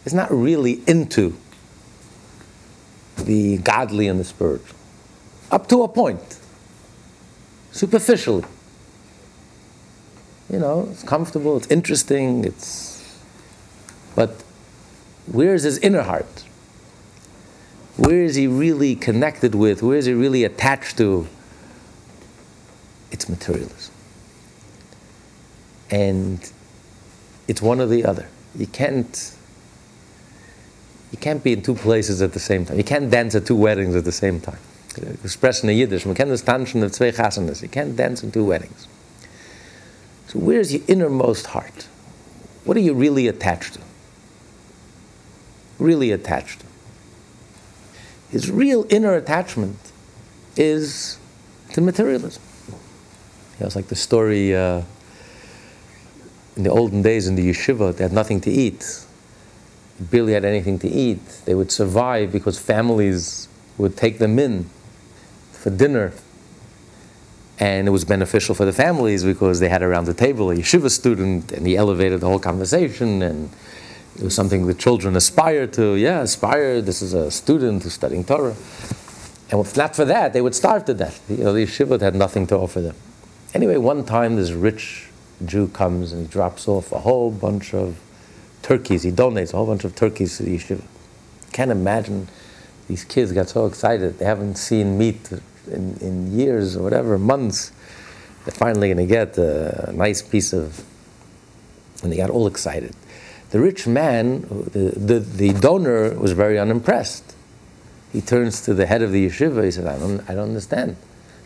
[0.05, 1.37] is not really into
[3.24, 4.76] the godly and the spiritual.
[5.50, 6.40] Up to a point.
[7.72, 8.44] Superficially.
[10.50, 13.20] You know, it's comfortable, it's interesting, it's.
[14.14, 14.42] But
[15.26, 16.44] where's his inner heart?
[17.96, 19.82] Where is he really connected with?
[19.82, 21.26] Where is he really attached to?
[23.11, 23.94] It's materialism.
[25.90, 26.50] And
[27.48, 28.28] it's one or the other.
[28.54, 29.37] You can't
[31.12, 32.79] you can't be in two places at the same time.
[32.79, 34.59] You can't dance at two weddings at the same time.
[35.22, 37.62] Expressed in Yiddish, man kann das tanzen auf zwei Chasanas.
[37.62, 38.88] You can't dance in two weddings.
[40.27, 41.87] So where's your innermost heart?
[42.64, 43.81] What are you really attached to?
[45.79, 46.66] Really attached to?
[48.31, 49.79] His real inner attachment
[50.57, 51.18] is
[51.75, 52.42] to materialism.
[53.61, 54.83] Know, it's like the story uh,
[56.57, 59.07] in the olden days in the yeshiva, they had nothing to eat
[60.00, 61.20] barely had anything to eat.
[61.44, 64.68] They would survive because families would take them in
[65.52, 66.12] for dinner.
[67.59, 70.90] And it was beneficial for the families because they had around the table a yeshiva
[70.90, 73.50] student and he elevated the whole conversation and
[74.16, 75.94] it was something the children aspired to.
[75.94, 76.83] Yeah, aspire.
[76.83, 78.57] This is a student who's studying Torah.
[79.50, 81.22] And if not for that, they would starve to death.
[81.28, 82.96] You know, the yeshiva had nothing to offer them.
[83.55, 85.09] Anyway, one time this rich
[85.44, 87.98] Jew comes and he drops off a whole bunch of
[88.62, 89.03] turkeys.
[89.03, 90.83] He donates a whole bunch of turkeys to the yeshiva.
[91.53, 92.29] Can't imagine
[92.88, 94.18] these kids got so excited.
[94.18, 95.31] They haven't seen meat
[95.70, 97.72] in, in years or whatever, months.
[98.44, 100.85] They're finally going to get a nice piece of,
[102.03, 102.94] and they got all excited.
[103.51, 107.37] The rich man, the, the, the donor, was very unimpressed.
[108.12, 109.64] He turns to the head of the yeshiva.
[109.64, 110.96] He said, I don't, I don't understand.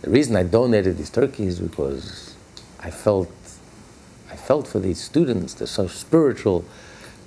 [0.03, 2.35] The reason I donated these turkeys because
[2.81, 3.31] I felt,
[4.31, 5.55] I felt for these students.
[5.55, 6.65] They're so spiritual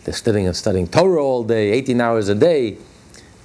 [0.10, 2.78] they're studying and studying Torah all day, 18 hours a day.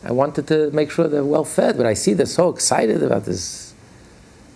[0.03, 3.27] I wanted to make sure they're well fed, but I see they're so excited about
[3.27, 3.74] this,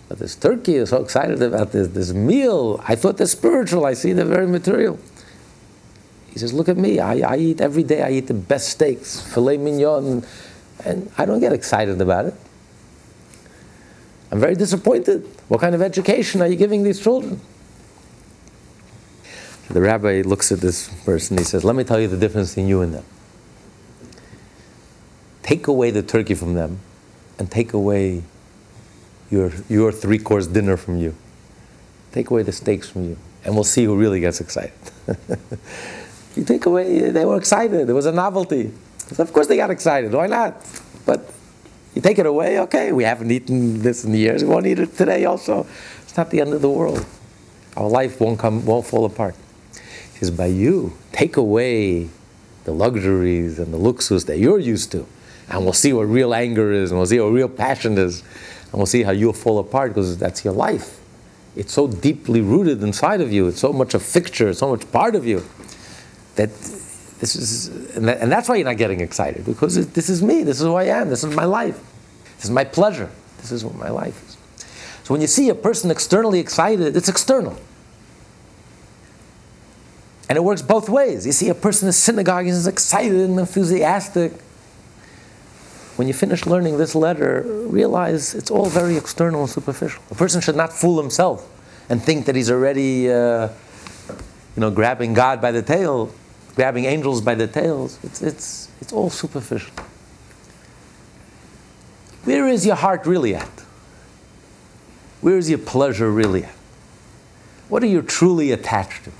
[0.07, 2.83] about this turkey, they're so excited about this, this meal.
[2.87, 4.97] I thought they're spiritual, I see they're very material.
[6.31, 9.21] He says, Look at me, I, I eat every day, I eat the best steaks,
[9.21, 10.25] filet mignon,
[10.83, 12.33] and I don't get excited about it.
[14.31, 15.27] I'm very disappointed.
[15.47, 17.39] What kind of education are you giving these children?
[19.69, 22.67] The rabbi looks at this person, he says, Let me tell you the difference between
[22.67, 23.05] you and them.
[25.43, 26.79] Take away the turkey from them
[27.37, 28.23] and take away
[29.29, 31.15] your, your three course dinner from you.
[32.11, 34.73] Take away the steaks from you, and we'll see who really gets excited.
[36.35, 38.71] you take away, they were excited, it was a novelty.
[39.11, 40.65] So of course they got excited, why not?
[41.05, 41.31] But
[41.93, 44.97] you take it away, okay, we haven't eaten this in years, we won't eat it
[44.97, 45.67] today also.
[46.01, 47.05] It's not the end of the world.
[47.77, 49.35] Our life won't come, won't fall apart
[50.21, 50.93] is by you.
[51.11, 52.09] Take away
[52.65, 55.05] the luxuries and the luxus that you're used to.
[55.49, 58.21] And we'll see what real anger is, and we'll see what real passion is,
[58.71, 60.99] and we'll see how you'll fall apart because that's your life.
[61.55, 65.15] It's so deeply rooted inside of you, it's so much a fixture, so much part
[65.15, 65.43] of you
[66.35, 66.49] that
[67.19, 70.21] this is, and, that, and that's why you're not getting excited because it, this is
[70.21, 71.77] me, this is who I am, this is my life,
[72.35, 74.37] this is my pleasure, this is what my life is.
[75.03, 77.57] So when you see a person externally excited, it's external.
[80.29, 81.25] And it works both ways.
[81.25, 84.31] You see a person in synagogue, is excited and enthusiastic.
[85.95, 90.03] When you finish learning this letter, realize it's all very external and superficial.
[90.11, 91.49] A person should not fool himself
[91.89, 93.49] and think that he's already, uh,
[94.55, 96.13] you know, grabbing God by the tail,
[96.55, 97.97] grabbing angels by the tails.
[98.03, 99.73] It's, it's, it's all superficial.
[102.23, 103.63] Where is your heart really at?
[105.21, 106.55] Where is your pleasure really at?
[107.67, 109.11] What are you truly attached to?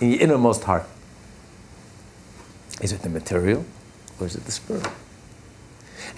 [0.00, 0.86] In your innermost heart?
[2.80, 3.64] Is it the material
[4.20, 4.86] or is it the spirit?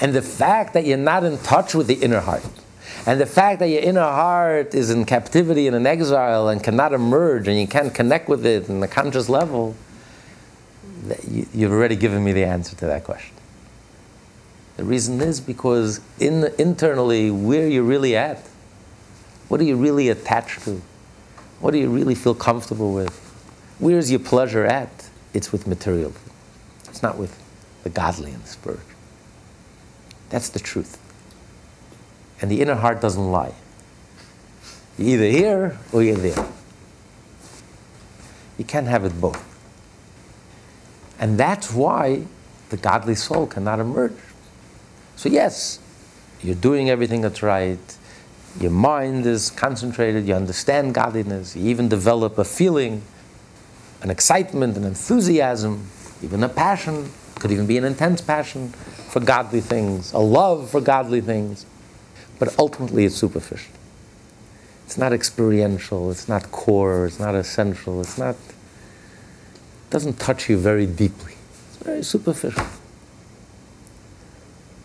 [0.00, 2.44] And the fact that you're not in touch with the inner heart,
[3.06, 6.92] and the fact that your inner heart is in captivity and in exile and cannot
[6.92, 9.74] emerge and you can't connect with it in the conscious level,
[11.28, 13.34] you, you've already given me the answer to that question.
[14.76, 18.38] The reason is because in, internally, where you're really at,
[19.48, 20.82] what are you really attached to?
[21.60, 23.25] What do you really feel comfortable with?
[23.78, 25.08] Where's your pleasure at?
[25.34, 26.12] It's with material.
[26.88, 27.42] It's not with
[27.82, 28.84] the godly and the spiritual.
[30.30, 30.98] That's the truth.
[32.40, 33.54] And the inner heart doesn't lie.
[34.98, 36.48] You're either here or you're there.
[38.58, 39.42] You can't have it both.
[41.18, 42.26] And that's why
[42.70, 44.16] the godly soul cannot emerge.
[45.16, 45.78] So, yes,
[46.42, 47.78] you're doing everything that's right.
[48.60, 50.26] Your mind is concentrated.
[50.26, 51.56] You understand godliness.
[51.56, 53.02] You even develop a feeling,
[54.06, 55.88] an excitement, an enthusiasm,
[56.22, 57.10] even a passion.
[57.40, 61.66] Could even be an intense passion for godly things, a love for godly things.
[62.38, 63.74] But ultimately, it's superficial.
[64.84, 66.12] It's not experiential.
[66.12, 67.06] It's not core.
[67.06, 68.00] It's not essential.
[68.00, 68.36] It's not.
[68.36, 71.34] It doesn't touch you very deeply.
[71.68, 72.66] It's very superficial.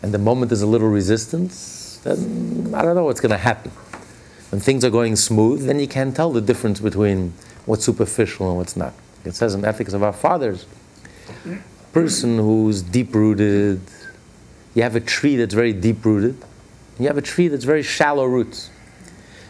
[0.02, 3.72] And the moment there's a little resistance, then I don't know what's going to happen.
[4.50, 7.34] When things are going smooth, then you can't tell the difference between
[7.68, 8.94] what's superficial and what's not.
[9.24, 10.66] It says in Ethics of Our Fathers,
[11.94, 13.82] person who's deep rooted,
[14.74, 16.38] you have a tree that's very deep rooted,
[17.00, 18.70] you have a tree that's very shallow roots.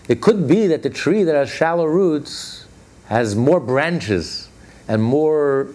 [0.08, 2.66] It could be that the tree that has shallow roots
[3.06, 4.50] has more branches
[4.88, 5.74] and more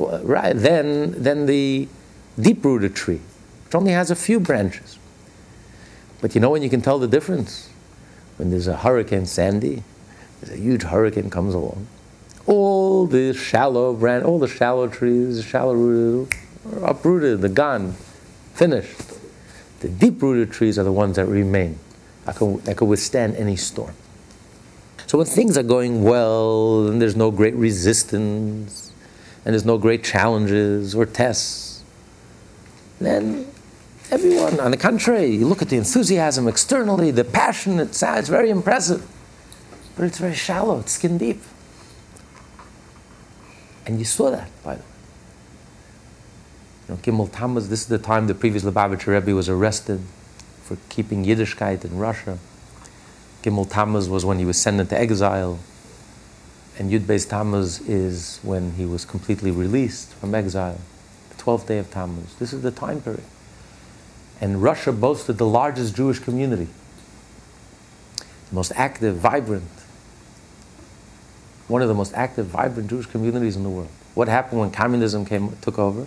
[0.00, 1.88] right, than, than the
[2.40, 3.20] deep rooted tree,
[3.64, 4.98] which only has a few branches.
[6.20, 7.70] But you know when you can tell the difference?
[8.36, 9.82] When there's a hurricane Sandy,
[10.40, 11.86] there's a huge hurricane comes along.
[12.46, 16.38] All the shallow branch, all the shallow trees, shallow rooted,
[16.72, 17.94] are uprooted, they're gone,
[18.54, 19.00] finished.
[19.80, 21.78] The deep rooted trees are the ones that remain,
[22.24, 23.94] that can, that can withstand any storm.
[25.06, 28.92] So when things are going well and there's no great resistance
[29.44, 31.84] and there's no great challenges or tests,
[33.00, 33.46] then
[34.10, 38.50] everyone, on the contrary, you look at the enthusiasm externally, the passion, it's, it's very
[38.50, 39.06] impressive.
[39.94, 41.42] But it's very shallow, it's skin deep.
[43.86, 44.86] And you saw that, by the way.
[46.88, 50.00] You know, Gimel Tammuz, this is the time the previous Lubavitcher Rebbe was arrested
[50.62, 52.38] for keeping Yiddishkeit in Russia.
[53.42, 55.58] Gimel Tammuz was when he was sent into exile.
[56.78, 60.80] And Yud Beis Tammuz is when he was completely released from exile.
[61.30, 62.34] The 12th day of Tammuz.
[62.38, 63.24] This is the time period.
[64.40, 66.68] And Russia boasted the largest Jewish community,
[68.50, 69.64] the most active, vibrant,
[71.68, 73.88] one of the most active, vibrant Jewish communities in the world.
[74.14, 76.06] What happened when communism came, took over,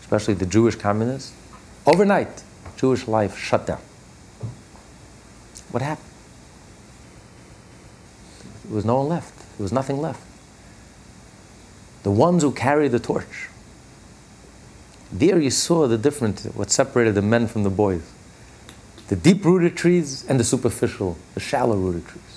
[0.00, 1.32] especially the Jewish communists?
[1.86, 2.42] Overnight,
[2.76, 3.80] Jewish life shut down.
[5.70, 6.08] What happened?
[8.64, 9.36] There was no one left.
[9.58, 10.22] There was nothing left.
[12.02, 13.48] The ones who carried the torch.
[15.12, 18.02] There you saw the difference, what separated the men from the boys.
[19.08, 22.33] The deep rooted trees and the superficial, the shallow rooted trees.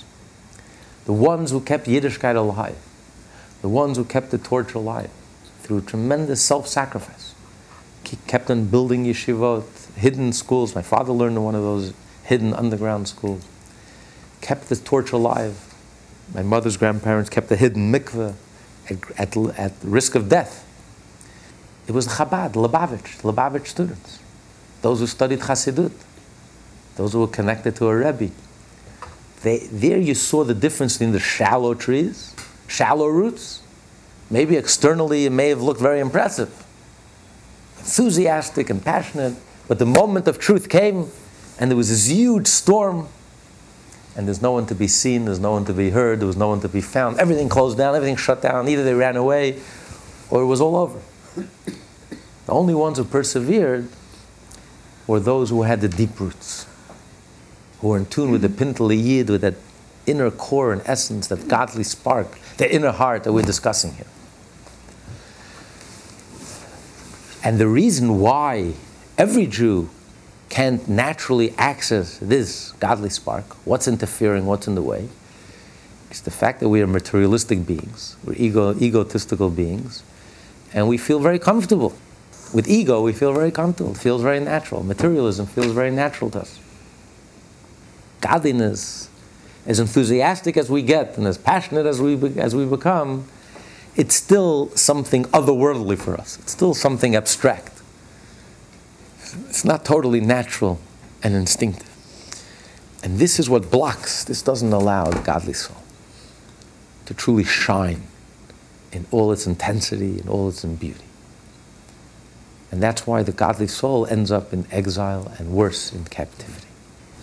[1.07, 2.77] The ones who kept Yiddishkeit alive.
[3.61, 5.09] The ones who kept the torch alive
[5.61, 7.33] through tremendous self sacrifice.
[8.27, 10.75] Kept on building yeshivot, hidden schools.
[10.75, 11.93] My father learned in one of those
[12.23, 13.45] hidden underground schools.
[14.41, 15.67] Kept the torch alive
[16.33, 18.33] my mother's grandparents kept a hidden mikveh
[18.89, 20.65] at, at, at risk of death.
[21.87, 24.19] It was Chabad, Lubavitch, Lubavitch students,
[24.81, 25.93] those who studied Chassidut,
[26.97, 28.31] those who were connected to a Rebbe.
[29.43, 32.35] They, there you saw the difference in the shallow trees,
[32.67, 33.61] shallow roots.
[34.29, 36.49] Maybe externally it may have looked very impressive,
[37.77, 39.35] enthusiastic and passionate,
[39.67, 41.07] but the moment of truth came
[41.59, 43.07] and there was this huge storm
[44.17, 46.37] and there's no one to be seen, there's no one to be heard, there was
[46.37, 47.19] no one to be found.
[47.19, 48.67] Everything closed down, everything shut down.
[48.67, 49.59] Either they ran away
[50.29, 50.99] or it was all over.
[51.35, 53.89] The only ones who persevered
[55.05, 56.65] were those who had the deep roots,
[57.79, 59.55] who are in tune with the Pintel Yid, with that
[60.05, 64.07] inner core and essence, that godly spark, the inner heart that we're discussing here.
[67.43, 68.73] And the reason why
[69.17, 69.89] every Jew
[70.49, 75.09] can't naturally access this godly spark, what's interfering, what's in the way,
[76.09, 80.03] it's the fact that we are materialistic beings, we're ego, egotistical beings,
[80.73, 81.93] and we feel very comfortable.
[82.53, 84.83] With ego, we feel very comfortable, it feels very natural.
[84.83, 86.59] Materialism feels very natural to us.
[88.21, 89.09] Godliness,
[89.65, 93.27] as enthusiastic as we get and as passionate as we, as we become,
[93.95, 96.37] it's still something otherworldly for us.
[96.39, 97.77] It's still something abstract
[99.49, 100.79] it's not totally natural
[101.23, 101.89] and instinctive.
[103.03, 105.77] And this is what blocks, this doesn't allow the godly soul
[107.05, 108.03] to truly shine
[108.91, 111.03] in all its intensity and all its beauty.
[112.71, 116.66] And that's why the godly soul ends up in exile and worse in captivity.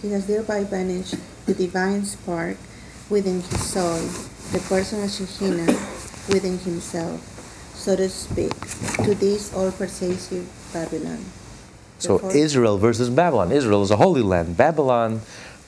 [0.04, 1.14] He has thereby banished
[1.46, 2.58] the divine spark
[3.08, 3.96] within his soul,
[4.52, 7.22] the personal Shekhinah within himself,
[7.74, 8.52] so to speak,
[9.02, 11.24] to this all pervasive Babylon.
[12.00, 13.50] So Israel versus Babylon.
[13.50, 14.58] Israel is a holy land.
[14.58, 15.22] Babylon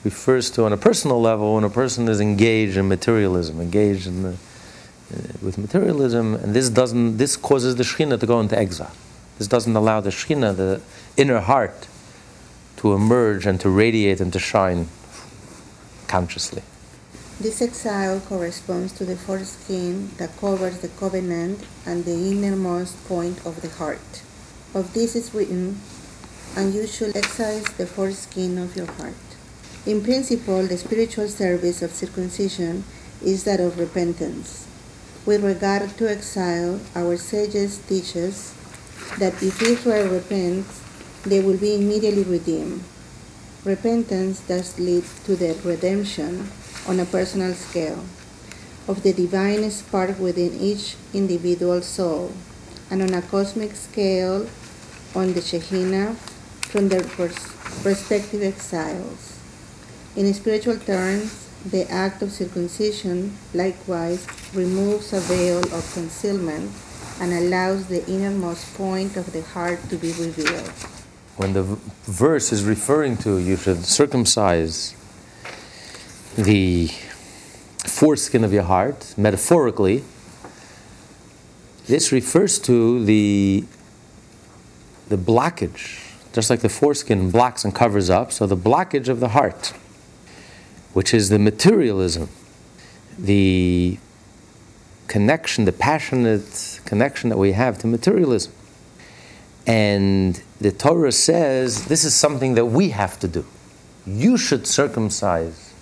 [0.04, 4.22] refers to on a personal level when a person is engaged in materialism, engaged in
[4.22, 8.92] the, uh, with materialism, and this doesn't this causes the Shekhinah to go into exile.
[9.38, 10.82] This doesn't allow the Shekhinah, the
[11.16, 11.88] inner heart,
[12.86, 14.86] to emerge and to radiate and to shine
[16.06, 16.62] consciously.
[17.40, 23.60] This exile corresponds to the foreskin that covers the covenant and the innermost point of
[23.60, 24.22] the heart.
[24.72, 25.80] Of this is written,
[26.56, 29.26] and you shall excise the foreskin of your heart.
[29.84, 32.84] In principle, the spiritual service of circumcision
[33.20, 34.68] is that of repentance.
[35.26, 38.54] With regard to exile, our sages teach us
[39.18, 40.85] that if Israel repents,
[41.26, 42.82] they will be immediately redeemed.
[43.64, 46.48] Repentance does lead to the redemption
[46.86, 48.04] on a personal scale
[48.86, 52.32] of the divine spark within each individual soul,
[52.90, 54.46] and on a cosmic scale
[55.14, 56.14] on the Shekhinah
[56.70, 57.02] from their
[57.82, 59.40] respective exiles.
[60.14, 64.24] In spiritual terms, the act of circumcision likewise
[64.54, 66.70] removes a veil of concealment
[67.20, 70.70] and allows the innermost point of the heart to be revealed.
[71.36, 71.64] When the
[72.04, 74.94] verse is referring to you should circumcise
[76.34, 76.88] the
[77.84, 80.02] foreskin of your heart, metaphorically,
[81.86, 83.64] this refers to the,
[85.08, 86.00] the blockage,
[86.32, 89.74] just like the foreskin blocks and covers up, so the blockage of the heart,
[90.94, 92.30] which is the materialism,
[93.18, 93.98] the
[95.06, 98.52] connection, the passionate connection that we have to materialism.
[99.66, 103.44] And the Torah says this is something that we have to do.
[104.06, 105.74] You should circumcise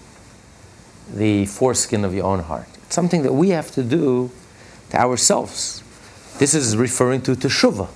[1.12, 2.66] the foreskin of your own heart.
[2.84, 4.30] It's something that we have to do
[4.90, 5.82] to ourselves.
[6.38, 7.88] This is referring to teshuvah.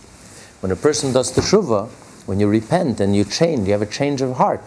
[0.61, 1.89] When a person does teshuvah,
[2.27, 4.63] when you repent and you change, you have a change of heart.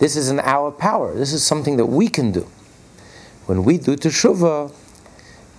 [0.00, 1.14] This is in our power.
[1.14, 2.48] This is something that we can do.
[3.46, 4.72] When we do teshuvah,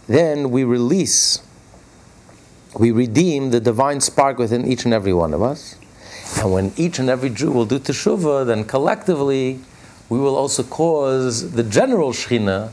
[0.08, 1.42] then we release,
[2.78, 5.76] we redeem the divine spark within each and every one of us.
[6.38, 9.60] And when each and every Jew will do teshuvah, then collectively
[10.10, 12.72] we will also cause the general Shekhinah,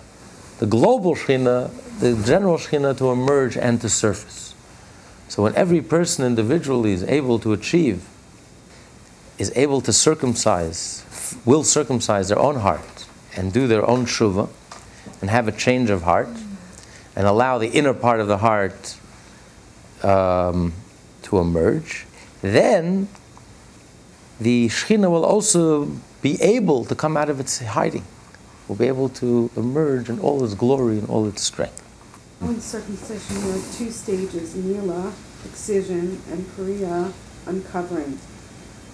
[0.59, 4.55] the global Shekhinah, the general Shekhinah to emerge and to surface.
[5.28, 8.09] So when every person individually is able to achieve,
[9.38, 11.05] is able to circumcise,
[11.44, 14.49] will circumcise their own heart and do their own teshuvah
[15.20, 16.28] and have a change of heart
[17.14, 18.96] and allow the inner part of the heart
[20.05, 20.72] um,
[21.22, 22.07] to emerge,
[22.42, 23.09] then
[24.40, 25.90] the Shekhinah will also
[26.22, 28.05] be able to come out of its hiding,
[28.68, 31.84] will be able to emerge in all its glory and all its strength.
[32.40, 35.12] On circumcision, there are two stages, Mila,
[35.44, 37.12] excision, and Peria,
[37.46, 38.18] uncovering,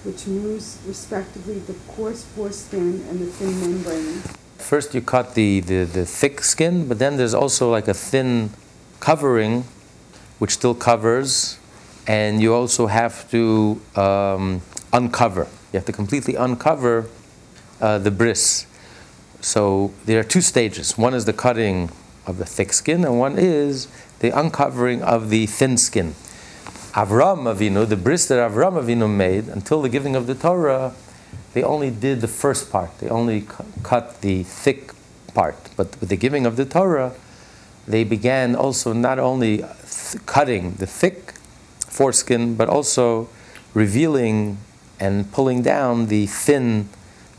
[0.05, 4.23] which moves respectively the coarse foreskin and the thin membrane.
[4.59, 8.51] First, you cut the, the, the thick skin, but then there's also like a thin
[9.01, 9.65] covering
[10.39, 11.59] which still covers,
[12.07, 14.61] and you also have to um,
[14.93, 15.47] uncover.
[15.73, 17.09] You have to completely uncover
[17.81, 18.67] uh, the bris.
[19.41, 20.97] So there are two stages.
[20.97, 21.91] One is the cutting
[22.27, 23.89] of the thick skin, and one is
[24.21, 26.15] the uncovering of the thin skin.
[26.95, 30.95] Avram Avinu, the bris that Avram Avinu made until the giving of the Torah,
[31.53, 32.97] they only did the first part.
[32.99, 34.93] They only cu- cut the thick
[35.35, 35.57] part.
[35.77, 37.13] But with the giving of the Torah,
[37.87, 39.63] they began also not only
[40.27, 41.35] cutting the thick
[41.89, 43.29] foreskin, but also
[43.73, 44.59] revealing
[45.01, 46.89] and pulling down the thin,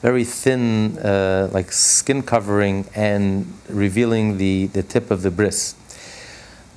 [0.02, 5.76] very thin, uh, like skin covering, and revealing the, the tip of the bris.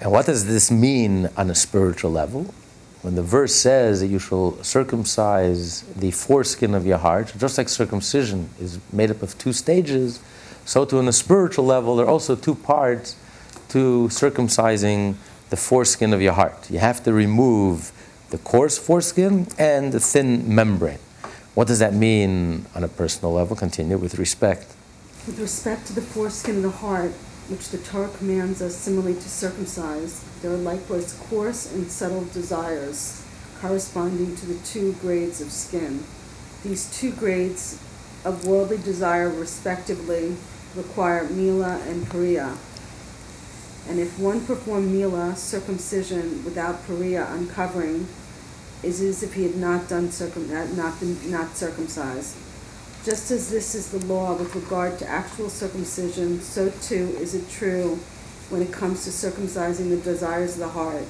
[0.00, 2.54] And what does this mean on a spiritual level?
[3.02, 7.68] When the verse says that you shall circumcise the foreskin of your heart, just like
[7.68, 10.20] circumcision is made up of two stages,
[10.64, 13.16] so too on a spiritual level, there are also two parts
[13.68, 15.14] to circumcising
[15.50, 16.70] the foreskin of your heart.
[16.70, 17.92] You have to remove
[18.30, 20.98] the coarse foreskin and the thin membrane.
[21.54, 23.56] What does that mean on a personal level?
[23.56, 24.74] Continue with respect.
[25.26, 27.12] With respect to the foreskin of the heart,
[27.48, 33.24] which the Torah commands us similarly to circumcise, there are likewise coarse and subtle desires
[33.60, 36.04] corresponding to the two grades of skin.
[36.62, 37.80] These two grades
[38.24, 40.36] of worldly desire, respectively,
[40.74, 42.56] require Mila and Peria.
[43.88, 48.06] And if one performed Mila, circumcision, without Peria uncovering,
[48.82, 52.36] is as if he had not done circum, uh, not been not circumcised.
[53.04, 57.48] Just as this is the law with regard to actual circumcision, so too is it
[57.48, 57.98] true
[58.50, 61.04] when it comes to circumcising the desires of the heart.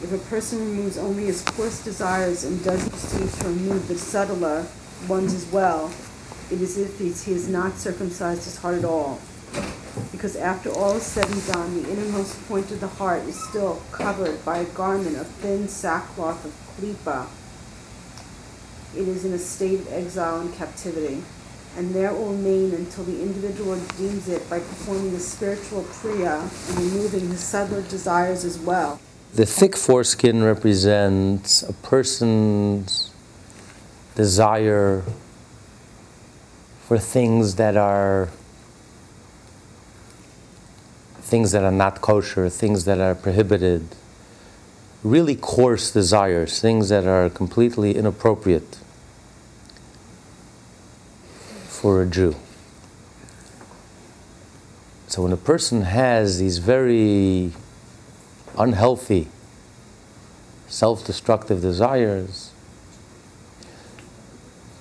[0.00, 3.98] If a person removes only his coarse desires and does not proceed to remove the
[3.98, 4.66] subtler
[5.08, 5.92] ones as well,
[6.50, 9.20] it is as if he has not circumcised his heart at all.
[10.12, 13.82] Because after all is said and done, the innermost point of the heart is still
[13.92, 17.26] covered by a garment of thin sackcloth of klipa.
[18.96, 21.22] It is in a state of exile and captivity,
[21.76, 26.40] and there it will remain until the individual redeems it by performing the spiritual Peria
[26.68, 29.00] and removing his subtler desires as well.
[29.34, 33.12] The thick foreskin represents a person's
[34.14, 35.04] desire
[36.86, 38.30] for things that are
[41.28, 43.86] things that are not kosher, things that are prohibited,
[45.04, 48.78] really coarse desires, things that are completely inappropriate
[51.68, 52.34] for a Jew.
[55.06, 57.52] So when a person has these very
[58.56, 59.28] unhealthy,
[60.66, 62.52] self destructive desires,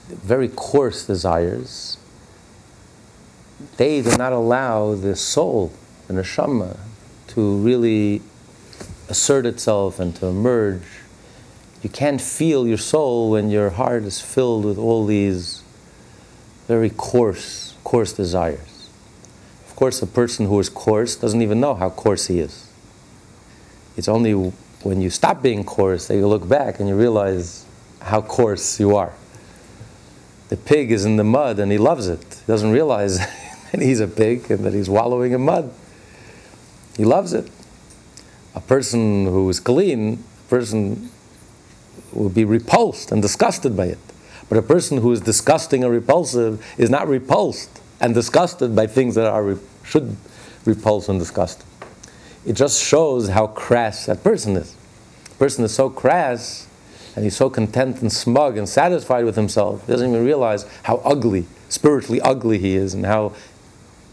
[0.08, 1.98] very coarse desires,
[3.76, 5.74] they do not allow the soul,
[6.08, 6.78] the neshama,
[7.28, 8.22] to really
[9.10, 10.84] assert itself and to emerge.
[11.84, 15.64] You can't feel your soul when your heart is filled with all these
[16.68, 18.90] very coarse, coarse desires.
[19.68, 22.68] Of course, a person who is coarse doesn't even know how coarse he is.
[23.96, 24.34] It's only
[24.84, 27.66] when you stop being coarse that you look back and you realize
[28.02, 29.14] how coarse you are.
[30.50, 32.22] The pig is in the mud and he loves it.
[32.22, 33.18] He doesn't realize
[33.72, 35.74] that he's a pig and that he's wallowing in mud.
[36.98, 37.50] He loves it.
[38.56, 41.12] A person who is clean, a person
[42.12, 44.00] will be repulsed and disgusted by it.
[44.50, 49.16] But a person who is disgusting or repulsive is not repulsed and disgusted by things
[49.16, 50.18] that are should
[50.66, 51.64] repulse and disgust.
[52.46, 54.76] It just shows how crass that person is.
[55.30, 56.68] The person is so crass
[57.16, 60.98] and he's so content and smug and satisfied with himself, he doesn't even realize how
[60.98, 63.34] ugly, spiritually ugly he is, and how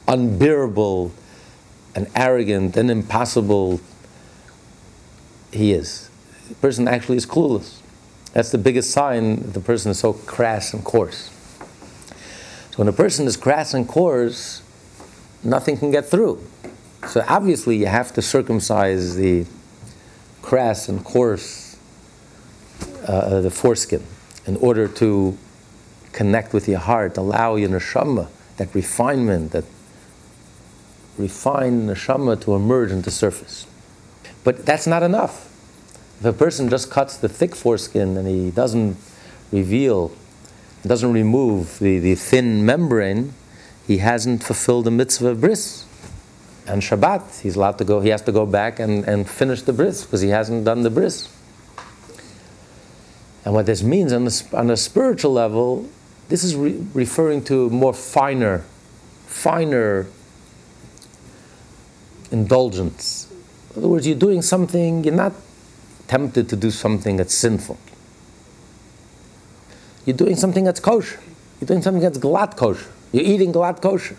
[0.09, 1.13] unbearable
[1.95, 3.81] and arrogant and impossible
[5.53, 6.11] he is.
[6.49, 7.81] The person actually is clueless.
[8.33, 11.31] That's the biggest sign that the person is so crass and coarse.
[12.71, 14.63] So when a person is crass and coarse,
[15.45, 16.45] nothing can get through.
[17.09, 19.47] So obviously, you have to circumcise the
[20.43, 21.77] crass and coarse,
[23.07, 24.03] uh, the foreskin,
[24.47, 25.39] in order to
[26.13, 29.65] connect with your heart, allow your neshama, that refinement, that
[31.19, 33.67] refined neshama to emerge into the surface.
[34.43, 35.51] But that's not enough.
[36.21, 38.97] If a person just cuts the thick foreskin and he doesn't
[39.51, 40.13] reveal,
[40.87, 43.35] doesn't remove the, the thin membrane,
[43.87, 45.87] he hasn't fulfilled the mitzvah of bris
[46.67, 49.73] and Shabbat, he's allowed to go, he has to go back and, and finish the
[49.73, 51.29] bris because he hasn't done the bris.
[53.45, 55.89] And what this means on, the, on a spiritual level,
[56.29, 58.65] this is re- referring to more finer,
[59.27, 60.07] finer
[62.35, 63.33] indulgence.
[63.71, 65.33] In other words, you're doing something, you're not
[66.07, 67.79] tempted to do something that's sinful.
[70.05, 71.21] You're doing something that's kosher.
[71.61, 72.91] You're doing something that's glatt kosher.
[73.13, 74.17] You're eating glatt kosher.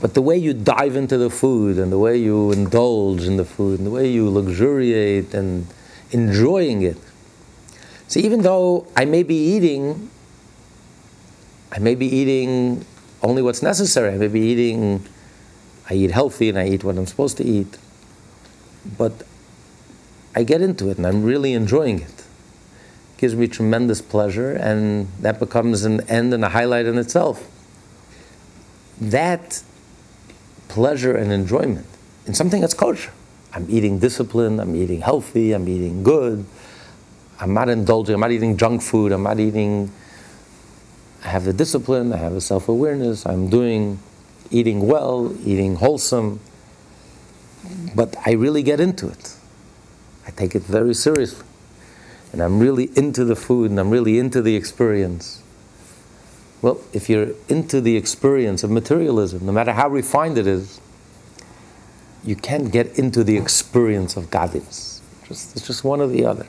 [0.00, 3.44] But the way you dive into the food and the way you indulge in the
[3.44, 5.66] food and the way you luxuriate and
[6.12, 6.98] enjoying it.
[8.06, 10.10] See, even though I may be eating,
[11.72, 12.84] I may be eating
[13.22, 14.14] only what's necessary.
[14.14, 15.04] I may be eating,
[15.90, 17.78] I eat healthy and I eat what I'm supposed to eat.
[18.96, 19.12] But
[20.34, 22.10] I get into it and I'm really enjoying it.
[22.10, 27.46] it gives me tremendous pleasure and that becomes an end and a highlight in itself.
[29.00, 29.62] That
[30.68, 31.86] pleasure and enjoyment
[32.26, 33.12] in something that's kosher.
[33.52, 36.44] I'm eating discipline, I'm eating healthy, I'm eating good.
[37.40, 39.90] I'm not indulging, I'm not eating junk food, I'm not eating,
[41.24, 44.00] I have the discipline, I have the self awareness, I'm doing,
[44.50, 46.40] eating well, eating wholesome.
[47.94, 49.34] But I really get into it.
[50.26, 51.44] I take it very seriously.
[52.32, 55.42] And I'm really into the food and I'm really into the experience.
[56.60, 60.80] Well, if you're into the experience of materialism, no matter how refined it is,
[62.24, 65.00] you can't get into the experience of godliness.
[65.26, 66.46] Just, it's just one or the other.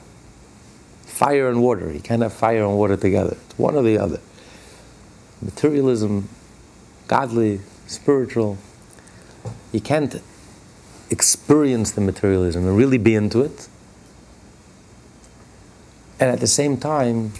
[1.04, 1.92] Fire and water.
[1.92, 3.38] You can't have fire and water together.
[3.46, 4.20] It's one or the other.
[5.42, 6.28] Materialism,
[7.08, 8.58] godly, spiritual.
[9.72, 10.22] You can't
[11.10, 13.68] experience the materialism and really be into it.
[16.20, 17.34] And at the same time,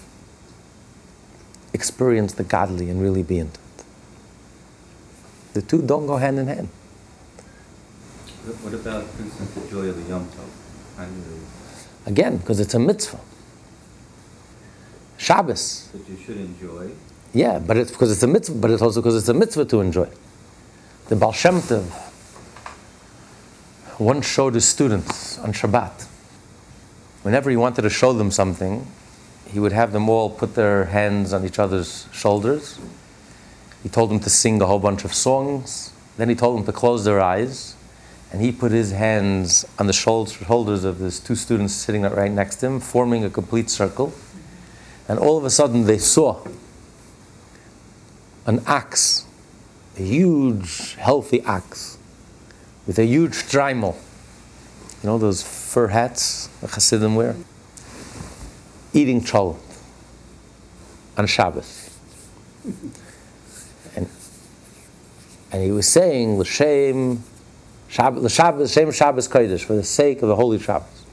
[1.72, 3.84] experience the godly and really be into it.
[5.54, 6.68] The two don't go hand in hand.
[8.62, 10.48] What about, for instance, the joy of the Yom Tov?
[10.96, 11.40] How do you,
[12.06, 13.20] Again, because it's a mitzvah.
[15.18, 15.88] Shabbos.
[15.92, 16.90] that you should enjoy?
[17.34, 19.80] Yeah, but it's because it's a mitzvah, but it's also because it's a mitzvah to
[19.80, 20.08] enjoy.
[21.10, 21.60] The Baal Shem
[23.98, 26.06] once showed his students on Shabbat.
[27.22, 28.86] Whenever he wanted to show them something,
[29.44, 32.78] he would have them all put their hands on each other's shoulders.
[33.82, 35.92] He told them to sing a whole bunch of songs.
[36.16, 37.74] Then he told them to close their eyes.
[38.30, 42.56] And he put his hands on the shoulders of his two students sitting right next
[42.56, 44.12] to him, forming a complete circle.
[45.08, 46.46] And all of a sudden they saw
[48.46, 49.26] an axe,
[50.00, 51.98] a huge, healthy axe,
[52.86, 53.94] with a huge streimel.
[55.02, 57.36] You know those fur hats the Hasidim wear?
[58.92, 59.60] Eating cholent
[61.16, 61.90] on Shabbos.
[63.94, 64.08] And,
[65.52, 67.22] and he was saying, L'shem,
[67.88, 71.04] Shabbos, Shabbos Kodesh, for the sake of the holy Shabbos.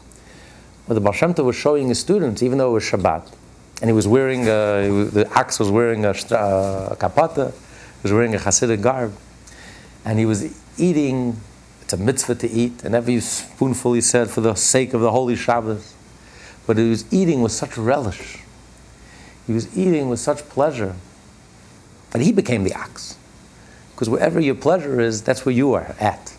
[0.88, 3.34] But the Baal was showing his students, even though it was Shabbat,
[3.82, 7.54] and he was wearing, a, the axe was wearing a, a kapata,
[8.08, 9.14] was wearing a Hasidic garb,
[10.06, 11.42] and he was eating,
[11.82, 15.12] it's a mitzvah to eat, and every spoonful he said, for the sake of the
[15.12, 15.94] holy Shabbos.
[16.66, 18.40] But he was eating with such relish.
[19.46, 20.96] He was eating with such pleasure.
[22.12, 23.18] But he became the ox.
[23.92, 26.34] Because wherever your pleasure is, that's where you are at.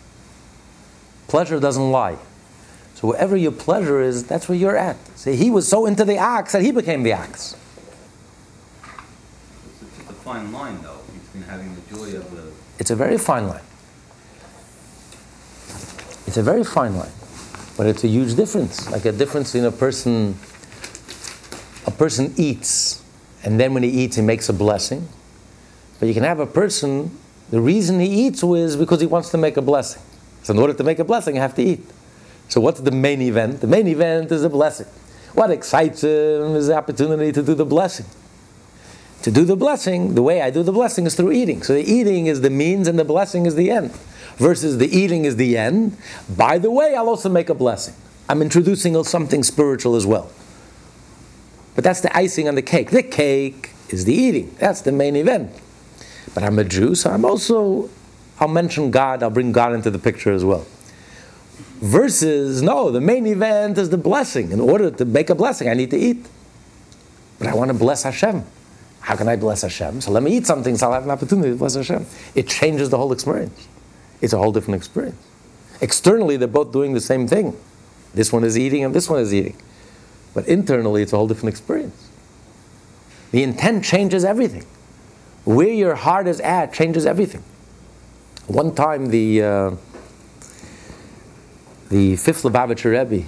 [1.27, 2.17] Pleasure doesn't lie.
[2.95, 4.97] So wherever your pleasure is, that's where you're at.
[5.17, 7.55] See, he was so into the ox that he became the ox.
[9.81, 10.98] It's a fine line, though,
[11.49, 12.51] having the joy of the.
[12.77, 13.63] It's a very fine line.
[16.27, 17.11] It's a very fine line.
[17.75, 18.89] But it's a huge difference.
[18.91, 20.35] Like a difference in a person
[21.89, 23.03] a person eats,
[23.43, 25.07] and then when he eats he makes a blessing.
[25.99, 27.17] But you can have a person,
[27.49, 30.01] the reason he eats is because he wants to make a blessing.
[30.43, 31.83] So in order to make a blessing, you have to eat.
[32.47, 33.61] So what's the main event?
[33.61, 34.87] The main event is a blessing.
[35.33, 38.05] What excites him is the opportunity to do the blessing.
[39.23, 41.61] To do the blessing, the way I do the blessing is through eating.
[41.61, 43.91] So the eating is the means and the blessing is the end.
[44.37, 45.97] Versus the eating is the end.
[46.37, 47.93] By the way, I'll also make a blessing.
[48.29, 50.31] I'm introducing something spiritual as well.
[51.75, 52.91] But that's the icing on the cake.
[52.91, 54.55] The cake is the eating.
[54.59, 55.51] That's the main event.
[56.33, 57.89] But I'm a Jew, so I'm also,
[58.39, 60.65] I'll mention God, I'll bring God into the picture as well.
[61.81, 64.51] Versus, no, the main event is the blessing.
[64.51, 66.27] In order to make a blessing, I need to eat.
[67.37, 68.43] But I want to bless Hashem.
[68.99, 70.01] How can I bless Hashem?
[70.01, 72.05] So let me eat something so I'll have an opportunity to bless Hashem.
[72.35, 73.67] It changes the whole experience.
[74.21, 75.17] It's a whole different experience.
[75.81, 77.55] Externally, they're both doing the same thing.
[78.13, 79.55] This one is eating and this one is eating.
[80.33, 82.09] But internally, it's a whole different experience.
[83.31, 84.65] The intent changes everything.
[85.45, 87.43] Where your heart is at changes everything.
[88.47, 89.71] One time, the uh,
[91.89, 93.27] the fifth Lubavitcher Rebbe,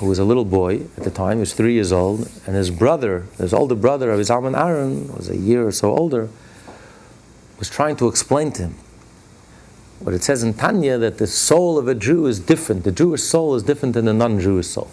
[0.00, 2.70] who was a little boy at the time, he was three years old, and his
[2.70, 6.30] brother, his older brother of his Zalman Aaron, was a year or so older,
[7.58, 8.74] was trying to explain to him
[9.98, 12.84] what it says in Tanya that the soul of a Jew is different.
[12.84, 14.90] The Jewish soul is different than the non-Jewish soul.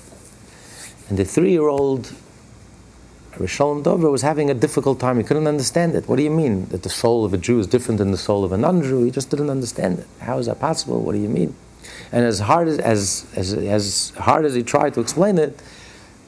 [1.08, 2.14] And the three-year-old
[3.36, 5.18] Risholem Dover was having a difficult time.
[5.18, 6.10] He couldn't understand it.
[6.10, 8.44] What do you mean that the soul of a Jew is different than the soul
[8.44, 9.06] of a non-Jew?
[9.06, 10.08] He just didn't understand it.
[10.20, 11.00] How is that possible?
[11.00, 11.56] What do you mean?
[12.12, 15.62] And as hard as, as, as, as hard as he tried to explain it,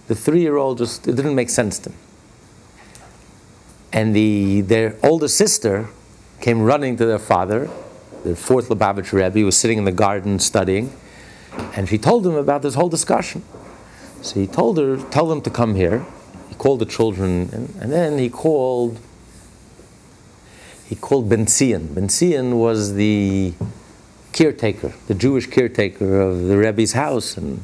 [0.08, 1.98] the three-year-old just it didn't make sense to him.
[3.92, 5.88] And the, their older sister
[6.42, 7.70] came running to their father,
[8.24, 10.94] the fourth Lubavitch Rebbe, was sitting in the garden studying,
[11.76, 13.44] and she told him about this whole discussion.
[14.22, 16.06] So he told her, tell them to come here.
[16.50, 19.00] He called the children, and, and then he called,
[20.86, 21.94] he called Ben Zion.
[21.94, 23.54] Ben Zion was the
[24.40, 27.62] caretaker, the Jewish caretaker of the Rebbe's house, and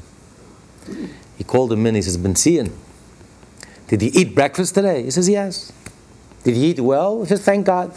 [1.38, 1.96] he called him in.
[1.96, 2.76] He says, Ben Zion,
[3.88, 5.04] did he eat breakfast today?
[5.04, 5.72] He says, yes.
[6.44, 7.22] Did he eat well?
[7.22, 7.94] He says, thank God.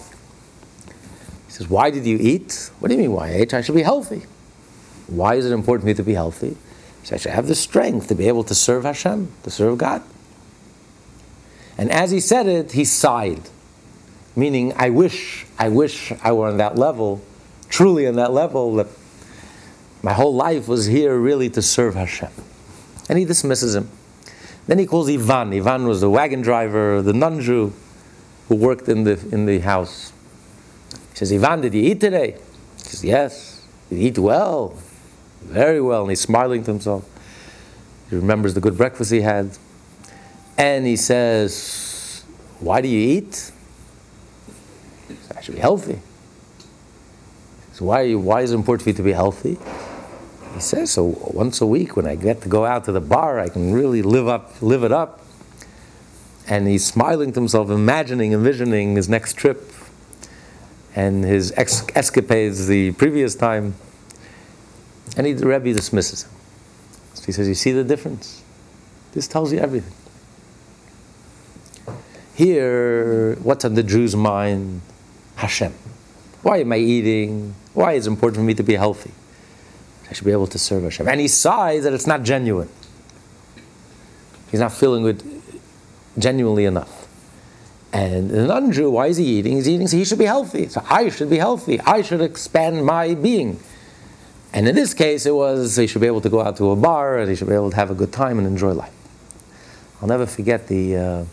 [1.47, 2.71] He says, why did you eat?
[2.79, 3.53] What do you mean, why I ate?
[3.53, 4.23] I should be healthy.
[5.09, 6.51] Why is it important for me to be healthy?
[7.01, 9.77] He says, I should have the strength to be able to serve Hashem, to serve
[9.79, 10.03] God.
[11.77, 13.43] And as he said it, he sighed,
[14.37, 17.23] meaning, I wish, I wish I were on that level,
[17.69, 18.87] truly on that level, that
[20.03, 22.31] my whole life was here really to serve Hashem.
[23.09, 23.91] And he dismisses him.
[24.67, 25.53] Then he calls Ivan.
[25.53, 27.73] Ivan was the wagon driver, the non Jew
[28.49, 30.13] who worked in the, in the house.
[31.11, 32.33] He says, Ivan, did you eat today?
[32.77, 33.67] He says, Yes.
[33.89, 34.77] Did you eat well?
[35.43, 36.03] Very well.
[36.03, 37.09] And he's smiling to himself.
[38.11, 39.57] He remembers the good breakfast he had.
[40.57, 42.25] And he says,
[42.61, 43.53] Why do you eat?
[45.35, 46.01] I should be healthy.
[47.79, 49.57] So why, why is it important for you to be healthy?
[50.53, 53.39] He says, so once a week when I get to go out to the bar,
[53.39, 55.21] I can really live up, live it up.
[56.49, 59.73] and he's smiling to himself, imagining, envisioning his next trip
[60.97, 63.77] and his ex- escapades the previous time.
[65.17, 66.31] And he, the Rebbe dismisses him.
[67.15, 68.43] So he says, You see the difference?
[69.13, 69.95] This tells you everything.
[72.35, 74.81] Here, what's on the Jew's mind?
[75.37, 75.75] Hashem.
[76.49, 77.55] Why am I eating?
[77.75, 79.11] Why is it important for me to be healthy?
[80.09, 81.07] I should be able to serve Hashem.
[81.07, 82.71] And he sighs that it's not genuine.
[84.51, 85.23] He's not feeling it
[86.19, 87.07] genuinely enough.
[87.93, 89.57] And the non-Jew, why is he eating?
[89.57, 90.69] He's eating so he should be healthy.
[90.69, 91.81] So I should be healthy.
[91.81, 93.61] I should expand my being.
[94.55, 96.77] And in this case, it was he should be able to go out to a
[96.77, 98.95] bar and he should be able to have a good time and enjoy life.
[100.01, 100.97] I'll never forget the.
[100.97, 101.25] Uh,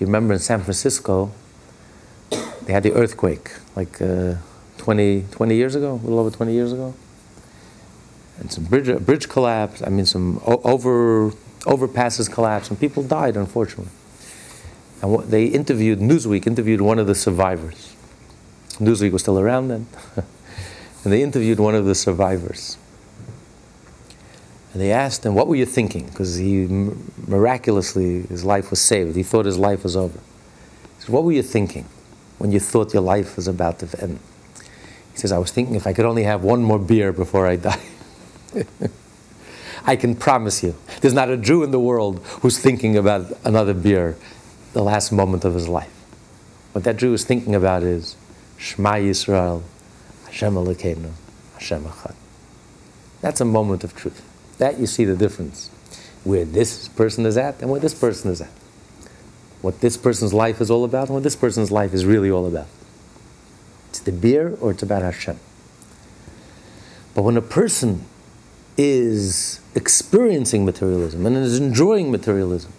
[0.00, 1.32] you remember in San Francisco,
[2.68, 4.34] they had the earthquake like uh,
[4.76, 6.94] 20, 20 years ago, a little over 20 years ago.
[8.38, 9.82] And some bridge, bridge collapsed.
[9.86, 13.90] I mean, some over overpasses collapsed, and people died, unfortunately.
[15.00, 17.96] And what, they interviewed, Newsweek interviewed one of the survivors.
[18.74, 19.86] Newsweek was still around then.
[20.16, 22.76] and they interviewed one of the survivors.
[24.74, 26.04] And they asked him, What were you thinking?
[26.08, 26.66] Because he
[27.26, 29.16] miraculously, his life was saved.
[29.16, 30.18] He thought his life was over.
[30.98, 31.86] He said, What were you thinking
[32.38, 34.18] when you thought your life was about to end?
[35.12, 37.56] He says, I was thinking if I could only have one more beer before I
[37.56, 37.82] die.
[39.84, 43.74] I can promise you, there's not a Jew in the world who's thinking about another
[43.74, 44.16] beer
[44.72, 45.92] the last moment of his life.
[46.72, 48.16] What that Jew is thinking about is
[48.58, 49.62] Shema Yisrael,
[50.26, 51.10] Hashem Elokeinu,
[51.54, 52.14] Hashem Echad.
[53.20, 54.24] That's a moment of truth.
[54.58, 55.70] That you see the difference.
[56.24, 58.50] Where this person is at and where this person is at.
[59.60, 62.46] What this person's life is all about and what this person's life is really all
[62.46, 62.68] about.
[63.88, 65.38] It's the beer or it's about Hashem.
[67.14, 68.04] But when a person
[68.76, 72.72] is experiencing materialism and is enjoying materialism,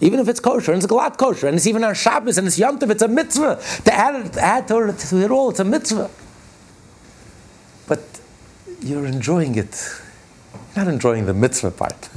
[0.00, 2.58] even if it's kosher and it's glatt kosher and it's even on Shabbos and it's
[2.58, 5.50] Yom Tov, it's a mitzvah to add, add to, to it all.
[5.50, 6.10] It's a mitzvah.
[7.88, 8.20] But
[8.80, 10.00] you're enjoying it.
[10.52, 12.08] You're not enjoying the mitzvah part.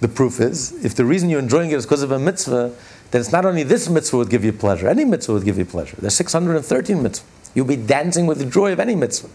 [0.00, 2.74] The proof is, if the reason you're enjoying it is because of a mitzvah,
[3.10, 5.64] then it's not only this mitzvah would give you pleasure, any mitzvah would give you
[5.64, 5.96] pleasure.
[5.98, 7.22] There's 613 mitzvahs.
[7.54, 9.30] You'll be dancing with the joy of any mitzvah.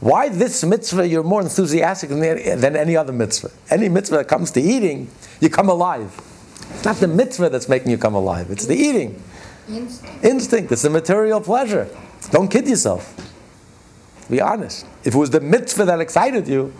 [0.00, 3.50] Why this mitzvah you're more enthusiastic than any other mitzvah?
[3.70, 6.16] Any mitzvah that comes to eating, you come alive.
[6.70, 9.20] It's not the mitzvah that's making you come alive, it's the eating.
[9.68, 10.24] Instinct.
[10.24, 11.88] Instinct, it's the material pleasure.
[12.30, 13.16] Don't kid yourself.
[14.30, 14.86] Be honest.
[15.02, 16.72] If it was the mitzvah that excited you,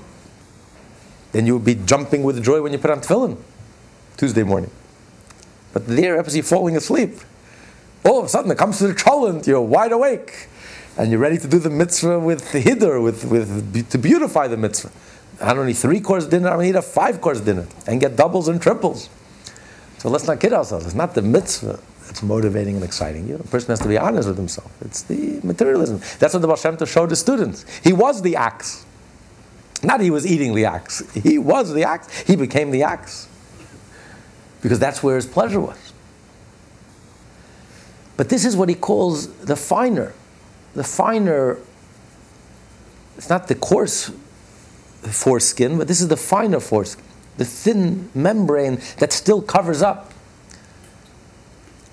[1.33, 3.37] then you would be jumping with joy when you put on tefillin
[4.17, 4.71] Tuesday morning.
[5.73, 7.19] But there, you're falling asleep,
[8.05, 10.49] all of a sudden it comes to the cholent, you're wide awake,
[10.97, 14.57] and you're ready to do the mitzvah with the hiddur, with, with, to beautify the
[14.57, 14.91] mitzvah.
[15.41, 18.61] Not only three course dinner, I need a five course dinner, and get doubles and
[18.61, 19.09] triples.
[19.99, 20.87] So let's not kid ourselves.
[20.87, 23.37] It's not the mitzvah that's motivating and exciting you.
[23.37, 24.71] A person has to be honest with himself.
[24.81, 26.01] It's the materialism.
[26.19, 27.65] That's what the Baal Shem Tov showed the students.
[27.83, 28.87] He was the axe.
[29.83, 31.09] Not he was eating the axe.
[31.15, 32.23] He was the axe.
[32.23, 33.29] He became the axe.
[34.61, 35.93] Because that's where his pleasure was.
[38.17, 40.13] But this is what he calls the finer.
[40.75, 41.59] The finer,
[43.17, 44.11] it's not the coarse
[45.03, 47.05] foreskin, but this is the finer foreskin.
[47.37, 50.13] The thin membrane that still covers up.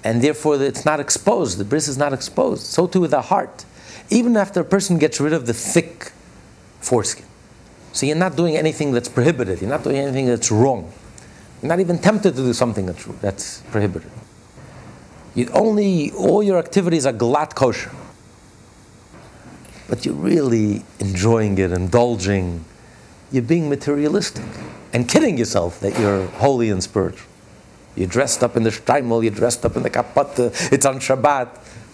[0.04, 1.60] And therefore it's not exposed.
[1.60, 2.64] The bris is not exposed.
[2.64, 3.66] So too with the heart.
[4.10, 6.12] Even after a person gets rid of the thick
[6.80, 7.26] foreskin.
[7.96, 9.62] So you're not doing anything that's prohibited.
[9.62, 10.92] You're not doing anything that's wrong.
[11.62, 14.12] You're not even tempted to do something that's, that's prohibited.
[15.34, 17.92] You only all your activities are glatt kosher.
[19.88, 22.66] But you're really enjoying it, indulging.
[23.32, 24.44] You're being materialistic
[24.92, 27.30] and kidding yourself that you're holy and spiritual.
[27.96, 31.48] You're dressed up in the shtreimel, you're dressed up in the kapata, it's on Shabbat,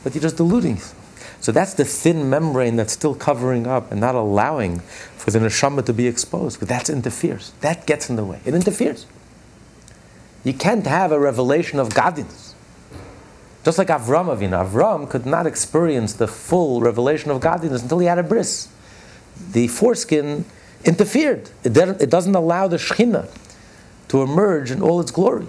[0.03, 1.00] but you're just deluding yourself.
[1.41, 5.83] So that's the thin membrane that's still covering up and not allowing for the neshama
[5.85, 6.59] to be exposed.
[6.59, 7.51] But that interferes.
[7.61, 8.39] That gets in the way.
[8.45, 9.07] It interferes.
[10.43, 12.53] You can't have a revelation of godliness.
[13.63, 14.67] Just like Avram Avinu.
[14.67, 18.69] Avram could not experience the full revelation of godliness until he had a bris.
[19.51, 20.45] The foreskin
[20.85, 21.49] interfered.
[21.63, 23.35] It doesn't, allow the Shekhinah
[24.09, 25.47] to emerge in all its glory.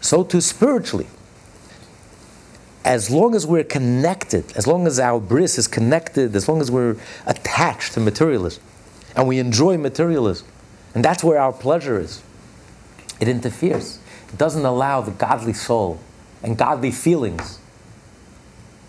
[0.00, 1.06] So too spiritually
[2.84, 6.70] as long as we're connected, as long as our bris is connected, as long as
[6.70, 8.62] we're attached to materialism,
[9.16, 10.46] and we enjoy materialism,
[10.94, 12.22] and that's where our pleasure is,
[13.20, 13.98] it interferes.
[14.28, 16.00] It doesn't allow the godly soul
[16.42, 17.58] and godly feelings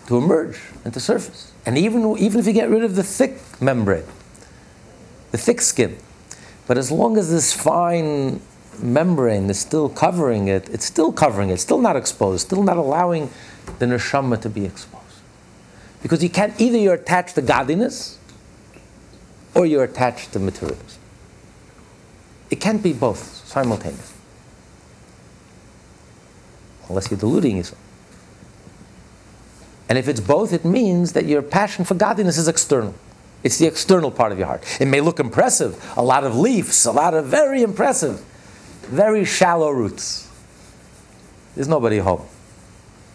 [0.08, 1.52] to emerge and to surface.
[1.66, 4.04] And even, even if you get rid of the thick membrane,
[5.32, 5.98] the thick skin,
[6.68, 8.42] but as long as this fine
[8.82, 13.30] membrane is still covering it, it's still covering it, still not exposed, still not allowing
[13.80, 15.04] the neshama to be exposed.
[16.02, 18.20] Because you can't, either you're attached to godliness
[19.54, 21.02] or you're attached to materialism.
[22.52, 24.18] It can't be both simultaneously.
[26.90, 27.82] Unless you're deluding yourself.
[29.90, 32.94] And if it's both, it means that your passion for godliness is external.
[33.44, 34.64] It's the external part of your heart.
[34.80, 38.24] It may look impressive, a lot of leaves, a lot of very impressive,
[38.82, 40.30] very shallow roots.
[41.54, 42.26] There's nobody home.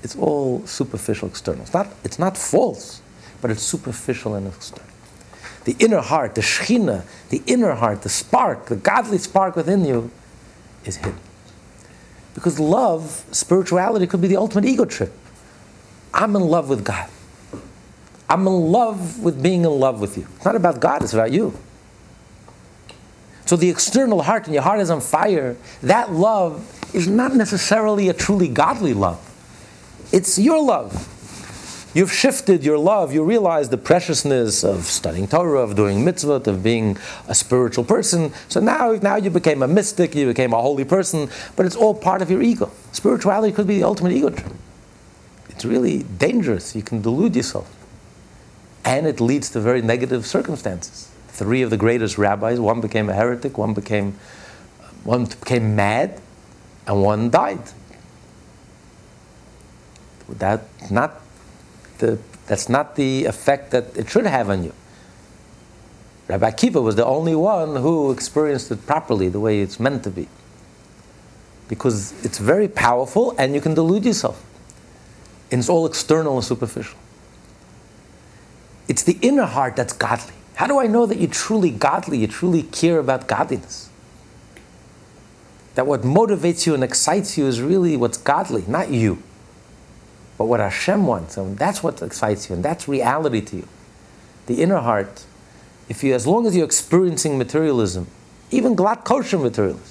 [0.03, 1.62] It's all superficial external.
[1.62, 3.03] It's not, it's not false,
[3.40, 4.88] but it's superficial and external.
[5.64, 10.11] The inner heart, the Shekhinah, the inner heart, the spark, the godly spark within you
[10.84, 11.18] is hidden.
[12.34, 15.12] Because love, spirituality could be the ultimate ego trip.
[16.14, 17.09] I'm in love with God.
[18.28, 20.26] I'm in love with being in love with you.
[20.36, 21.59] It's not about God, it's about you.
[23.44, 28.09] So the external heart, and your heart is on fire, that love is not necessarily
[28.09, 29.30] a truly godly love.
[30.13, 31.07] It's your love.
[31.95, 33.13] You've shifted your love.
[33.13, 36.97] You realize the preciousness of studying Torah, of doing mitzvot, of being
[37.29, 38.33] a spiritual person.
[38.49, 41.95] So now, now you became a mystic, you became a holy person, but it's all
[41.95, 42.71] part of your ego.
[42.93, 44.53] Spirituality could be the ultimate ego trip.
[45.49, 46.75] It's really dangerous.
[46.75, 47.73] You can delude yourself.
[48.85, 51.09] And it leads to very negative circumstances.
[51.29, 54.15] Three of the greatest rabbis, one became a heretic, one became,
[55.05, 56.21] one became mad,
[56.87, 57.63] and one died.
[60.39, 61.20] That not
[61.99, 64.72] the, that's not the effect that it should have on you.
[66.28, 70.11] Rabbi Akiva was the only one who experienced it properly, the way it's meant to
[70.11, 70.28] be.
[71.68, 74.45] Because it's very powerful and you can delude yourself.
[75.51, 76.99] And it's all external and superficial.
[78.89, 80.35] It's the inner heart that's godly.
[80.55, 83.89] How do I know that you're truly godly, you truly care about godliness?
[85.74, 89.22] That what motivates you and excites you is really what's godly, not you
[90.41, 91.36] but what Hashem wants.
[91.36, 93.68] And that's what excites you, and that's reality to you.
[94.47, 95.26] The inner heart,
[95.91, 98.07] if you, as long as you're experiencing materialism,
[98.51, 99.84] even glatt kosher materialism,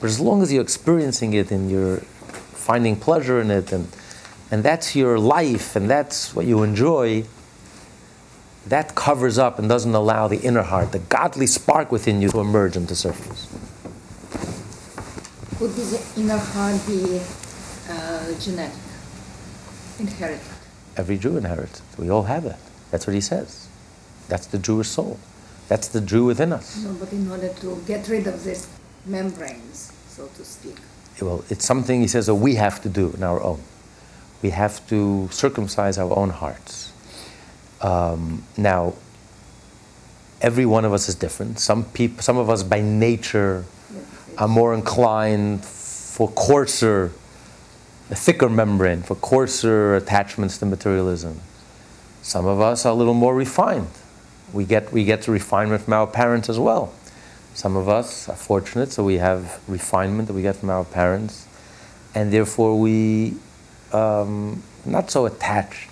[0.00, 3.88] but as long as you're experiencing it and you're finding pleasure in it, and,
[4.52, 7.24] and that's your life, and that's what you enjoy,
[8.68, 12.38] that covers up and doesn't allow the inner heart, the godly spark within you, to
[12.38, 13.48] emerge into surface.
[15.58, 17.20] Could this inner heart be
[17.90, 18.91] uh, genetic?
[20.00, 20.40] Inherit
[20.96, 21.98] Every Jew inherits it.
[21.98, 22.56] We all have it.
[22.90, 23.68] That's what he says.
[24.28, 25.18] That's the Jewish soul.
[25.68, 26.84] That's the Jew within us.
[26.84, 28.68] No, but in order to get rid of these
[29.06, 30.76] membranes, so to speak.
[31.20, 33.60] Well, it's something he says that we have to do in our own.
[34.42, 36.92] We have to circumcise our own hearts.
[37.80, 38.94] Um, now,
[40.40, 41.58] every one of us is different.
[41.58, 43.64] Some people, some of us by nature
[44.36, 47.12] are more inclined for coarser
[48.12, 51.40] a thicker membrane for coarser attachments to materialism.
[52.20, 53.88] Some of us are a little more refined.
[54.52, 56.92] We get, we get refinement from our parents as well.
[57.54, 61.48] Some of us are fortunate, so we have refinement that we get from our parents,
[62.14, 63.36] and therefore we
[63.94, 65.88] um, not so attached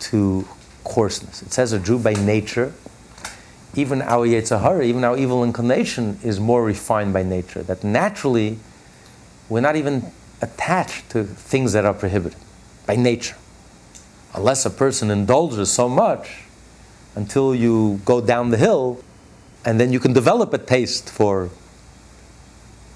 [0.00, 0.48] to
[0.82, 1.42] coarseness.
[1.42, 2.72] It says a Jew by nature,
[3.76, 7.62] even our Yetzer Hara, even our evil inclination is more refined by nature.
[7.62, 8.58] That naturally,
[9.48, 10.10] we're not even
[10.40, 12.38] attached to things that are prohibited
[12.86, 13.36] by nature.
[14.34, 16.42] Unless a person indulges so much
[17.14, 19.02] until you go down the hill,
[19.64, 21.50] and then you can develop a taste for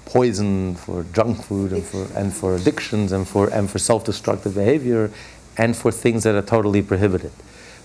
[0.05, 4.55] poison, for junk food, and for, and for addictions, and for, and for self destructive
[4.55, 5.11] behavior,
[5.57, 7.31] and for things that are totally prohibited.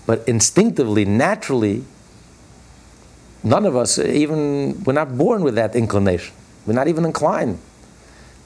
[0.05, 1.83] But instinctively, naturally,
[3.43, 6.33] none of us, even, we're not born with that inclination.
[6.65, 7.59] We're not even inclined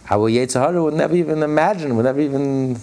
[0.10, 2.80] our Yetzer Hara would never even imagine, would never even,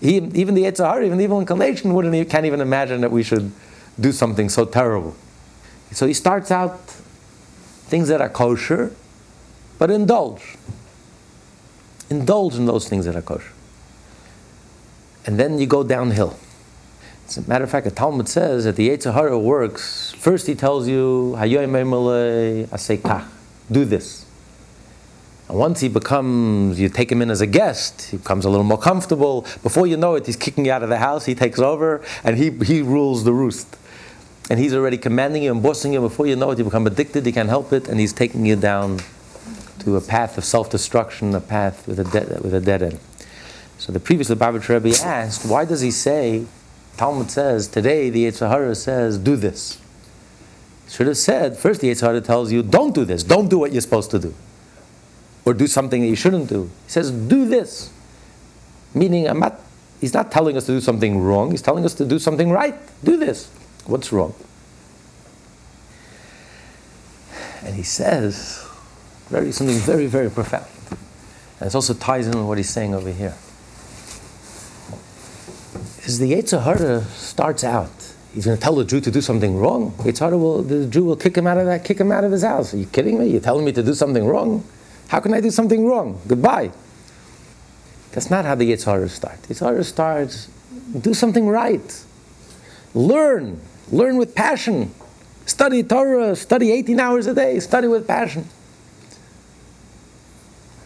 [0.00, 3.22] he, even the Yetzer Hara, even the evil inclination wouldn't, can't even imagine that we
[3.22, 3.52] should
[3.98, 5.16] do something so terrible.
[5.92, 8.94] So he starts out things that are kosher,
[9.78, 10.56] but indulge.
[12.10, 13.52] Indulge in those things that are kosher.
[15.24, 16.36] And then you go downhill.
[17.28, 20.12] As a matter of fact, the Talmud says that the Yetzer Hara works.
[20.18, 21.36] First, he tells you,
[23.72, 24.25] do this.
[25.48, 28.64] And once he becomes, you take him in as a guest, he becomes a little
[28.64, 29.42] more comfortable.
[29.62, 32.36] Before you know it, he's kicking you out of the house, he takes over, and
[32.36, 33.76] he, he rules the roost.
[34.50, 36.00] And he's already commanding you and bossing you.
[36.00, 38.56] Before you know it, you become addicted, you can't help it, and he's taking you
[38.56, 39.00] down
[39.80, 43.00] to a path of self destruction, a path with a, de- with a dead end.
[43.78, 46.46] So the previous Lubavitch Rebbe asked, why does he say,
[46.96, 49.78] Talmud says, today the Yetzer Hara says, do this?
[50.86, 53.58] He Should have said, first the Yetzer Hara tells you, don't do this, don't do
[53.58, 54.34] what you're supposed to do.
[55.46, 56.64] Or do something that you shouldn't do.
[56.84, 57.90] He says, do this.
[58.92, 59.60] Meaning, I'm not,
[60.00, 62.74] he's not telling us to do something wrong, he's telling us to do something right.
[63.04, 63.48] Do this.
[63.86, 64.34] What's wrong?
[67.62, 68.66] And he says
[69.28, 70.66] very, something very, very profound.
[71.60, 73.34] And it also ties in with what he's saying over here.
[76.04, 77.90] Is the Yetzer Hara starts out,
[78.34, 79.92] he's going to tell the Jew to do something wrong.
[79.98, 82.32] Yetzer Hara will, the Jew will kick him out of that, kick him out of
[82.32, 82.74] his house.
[82.74, 83.28] Are you kidding me?
[83.28, 84.64] You're telling me to do something wrong?
[85.08, 86.20] How can I do something wrong?
[86.26, 86.72] Goodbye.
[88.12, 89.46] That's not how the Yetzer Hara starts.
[89.46, 90.48] Yetzer Hara starts,
[91.00, 92.04] do something right.
[92.94, 93.60] Learn.
[93.90, 94.92] Learn with passion.
[95.44, 98.48] Study Torah, study 18 hours a day, study with passion.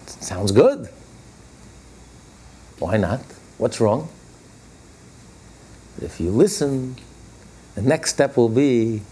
[0.06, 0.88] Sounds good.
[2.78, 3.20] Why not?
[3.56, 4.08] What's wrong?
[6.02, 6.96] If you listen,
[7.74, 9.02] the next step will be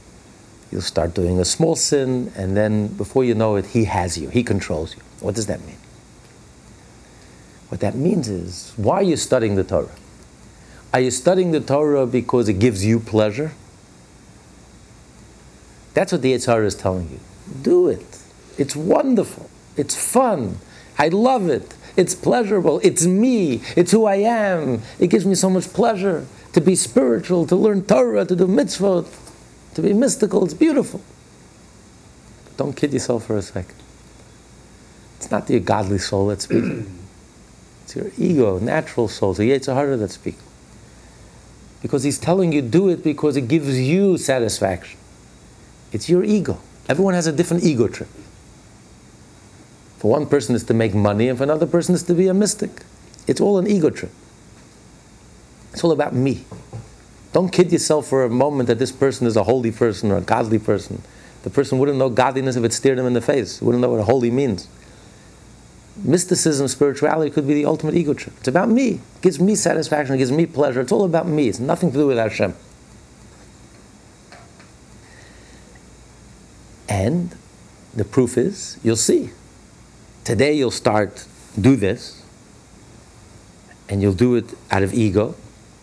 [0.70, 4.28] you'll start doing a small sin, and then before you know it, he has you,
[4.28, 5.02] he controls you.
[5.20, 5.78] What does that mean?
[7.68, 9.94] What that means is, why are you studying the Torah?
[10.92, 13.52] Are you studying the Torah because it gives you pleasure?
[15.94, 17.20] That's what the Yetzer is telling you.
[17.62, 18.22] Do it.
[18.56, 19.50] It's wonderful.
[19.76, 20.58] It's fun.
[20.98, 21.74] I love it.
[21.96, 22.80] It's pleasurable.
[22.82, 23.60] It's me.
[23.76, 24.82] It's who I am.
[24.98, 29.06] It gives me so much pleasure to be spiritual, to learn Torah, to do mitzvot,
[29.78, 30.44] to be mystical.
[30.44, 31.00] It's beautiful.
[32.56, 33.76] Don't kid yourself for a second.
[35.18, 36.94] It's not your godly soul that's speaking.
[37.84, 39.30] It's your ego, natural soul.
[39.30, 40.42] It's the Yetzer Hara that's speaking.
[41.80, 44.98] Because he's telling you do it because it gives you satisfaction.
[45.90, 46.58] It's your ego.
[46.86, 48.10] Everyone has a different ego trip.
[49.96, 52.34] For one person is to make money, and for another person is to be a
[52.34, 52.82] mystic.
[53.26, 54.12] It's all an ego trip.
[55.72, 56.44] It's all about me.
[57.32, 60.22] Don't kid yourself for a moment that this person is a holy person or a
[60.22, 61.02] godly person.
[61.42, 63.60] The person wouldn't know godliness if it stared him in the face.
[63.60, 64.68] Wouldn't know what holy means.
[65.96, 68.34] Mysticism, spirituality could be the ultimate ego trip.
[68.38, 68.88] It's about me.
[68.88, 70.14] It gives me satisfaction.
[70.14, 70.80] It gives me pleasure.
[70.80, 71.48] It's all about me.
[71.48, 72.54] It's nothing to do with Hashem.
[76.88, 77.34] And
[77.94, 79.30] the proof is, you'll see.
[80.24, 81.26] Today you'll start
[81.60, 82.22] do this,
[83.88, 85.34] and you'll do it out of ego,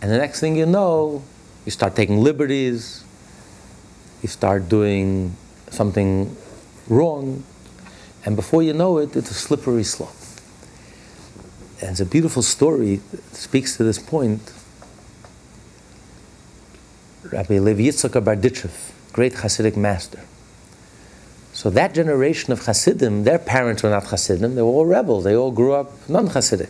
[0.02, 1.24] and the next thing you know,
[1.66, 3.04] you start taking liberties,
[4.22, 5.36] you start doing
[5.70, 6.36] something
[6.88, 7.44] wrong,
[8.26, 10.10] and before you know it, it's a slippery slope.
[11.82, 14.54] And it's a beautiful story that speaks to this point.
[17.32, 20.22] Rabbi Levi Yitzchak Berditchev, great Hasidic master.
[21.54, 25.24] So that generation of Hasidim, their parents were not Hasidim, they were all rebels.
[25.24, 26.70] They all grew up non-Hasidic.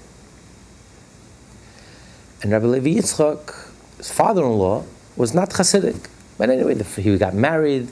[2.41, 3.64] And Rabbi Levi Yitzchak,
[4.05, 4.85] his father-in-law,
[5.15, 6.07] was not Hasidic.
[6.37, 7.87] But anyway, he got married.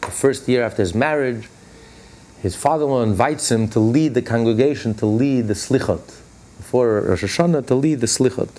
[0.00, 1.48] The first year after his marriage,
[2.42, 6.04] his father-in-law invites him to lead the congregation, to lead the slichot.
[6.56, 8.50] Before Rosh Hashanah, to lead the slichot.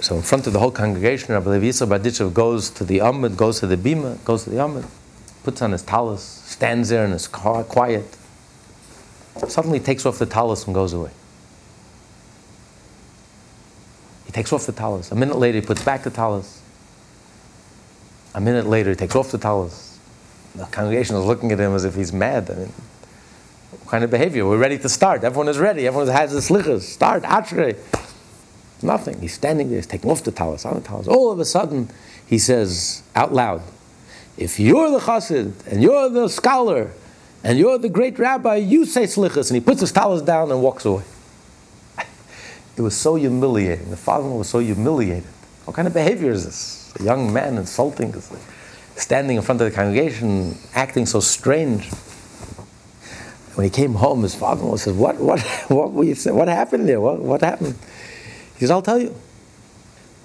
[0.00, 3.38] So in front of the whole congregation, Rabbi Levi Yitzchak Berditchev goes to the Amud,
[3.38, 4.84] goes to the Bima, goes to the Amud,
[5.44, 8.18] puts on his tallis, stands there in his car, quiet.
[9.48, 11.12] Suddenly takes off the tallis and goes away.
[14.26, 15.12] He takes off the tallis.
[15.12, 16.60] A minute later, he puts back the tallis.
[18.34, 19.98] A minute later, he takes off the tallis.
[20.54, 22.50] The congregation is looking at him as if he's mad.
[22.50, 22.72] I mean,
[23.70, 24.46] what kind of behavior?
[24.46, 25.24] We're ready to start.
[25.24, 25.86] Everyone is ready.
[25.86, 26.82] Everyone has the slichas.
[26.82, 27.76] Start, ashrei.
[28.82, 29.20] Nothing.
[29.20, 29.78] He's standing there.
[29.78, 31.08] He's taking off the tallis, on the tallis.
[31.08, 31.88] All of a sudden,
[32.26, 33.62] he says out loud,
[34.36, 36.90] if you're the chassid, and you're the scholar,
[37.42, 39.50] and you're the great rabbi, you say slichas.
[39.50, 41.04] And he puts his tallis down and walks away.
[42.76, 43.90] It was so humiliating.
[43.90, 45.24] The father-in-law was so humiliated.
[45.64, 46.92] What kind of behavior is this?
[47.00, 48.14] A young man insulting,
[48.96, 51.90] standing in front of the congregation, acting so strange.
[53.54, 56.36] When he came home, his father-in-law says, "What, what, what were you saying?
[56.36, 57.00] What happened there?
[57.00, 57.76] What, what happened?"
[58.54, 59.14] He says, "I'll tell you.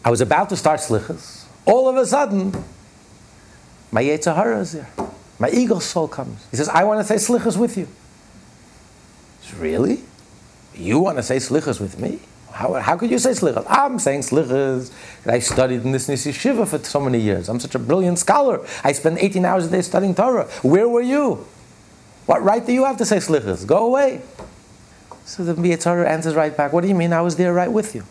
[0.03, 1.45] I was about to start slichas.
[1.65, 2.51] All of a sudden,
[3.91, 4.89] my Yetzer Hara is there.
[5.37, 6.45] My ego soul comes.
[6.49, 7.87] He says, I want to say slichas with you.
[9.41, 10.01] Says, really?
[10.73, 12.19] You want to say slichas with me?
[12.53, 13.65] How, how could you say slichas?
[13.69, 14.91] I'm saying slichas.
[15.25, 17.49] I studied in this yeshiva for so many years.
[17.49, 18.65] I'm such a brilliant scholar.
[18.83, 20.45] I spend 18 hours a day studying Torah.
[20.61, 21.45] Where were you?
[22.25, 23.65] What right do you have to say slichas?
[23.65, 24.21] Go away.
[25.25, 27.95] So the Hara answers right back, What do you mean I was there right with
[27.95, 28.03] you?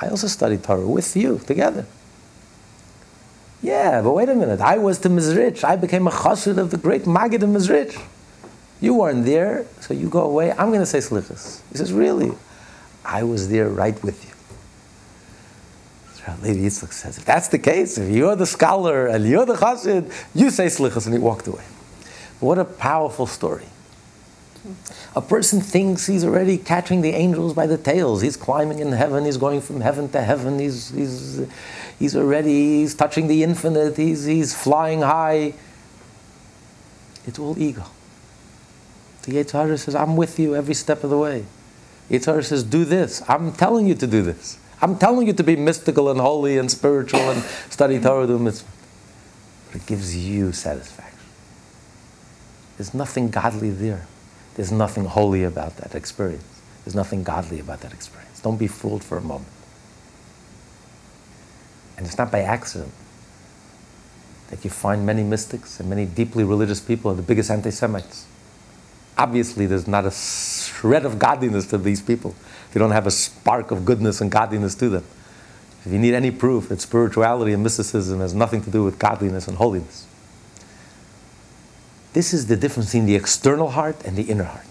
[0.00, 1.86] I also studied Torah with you together.
[3.62, 4.60] Yeah, but wait a minute.
[4.60, 5.64] I was the Mezritch.
[5.64, 8.00] I became a chassid of the great Maggid of Mezritch.
[8.80, 10.52] You weren't there, so you go away.
[10.52, 11.60] I'm going to say slichas.
[11.70, 12.32] He says, really?
[13.04, 14.28] I was there right with you.
[16.42, 20.12] Levi Yitzchak says, if that's the case, if you're the scholar and you're the chassid,
[20.34, 21.64] you say slichas, and he walked away.
[22.40, 23.66] What a powerful story.
[25.16, 28.20] A person thinks he's already catching the angels by the tails.
[28.20, 29.24] He's climbing in heaven.
[29.24, 30.58] He's going from heaven to heaven.
[30.58, 31.46] He's, he's,
[31.98, 33.96] he's already he's touching the infinite.
[33.96, 35.54] He's, he's flying high.
[37.26, 37.84] It's all ego.
[39.28, 41.44] The Yetzer Hara says, I'm with you every step of the way.
[42.08, 43.22] Yetzer Hara says, do this.
[43.28, 44.58] I'm telling you to do this.
[44.80, 48.70] I'm telling you to be mystical and holy and spiritual and study Torah, do mitzvah.
[49.66, 51.18] But it gives you satisfaction.
[52.78, 54.06] There's nothing godly there.
[54.54, 56.62] There's nothing holy about that experience.
[56.86, 58.40] There's nothing godly about that experience.
[58.40, 59.52] Don't be fooled for a moment.
[61.98, 62.94] And it's not by accident
[64.48, 68.24] that you find many mystics and many deeply religious people are the biggest anti Semites.
[69.18, 72.36] Obviously, there's not a shred of godliness to these people.
[72.72, 75.04] They don't have a spark of goodness and godliness to them.
[75.84, 79.48] If you need any proof that spirituality and mysticism has nothing to do with godliness
[79.48, 80.06] and holiness,
[82.12, 84.64] this is the difference between the external heart and the inner heart.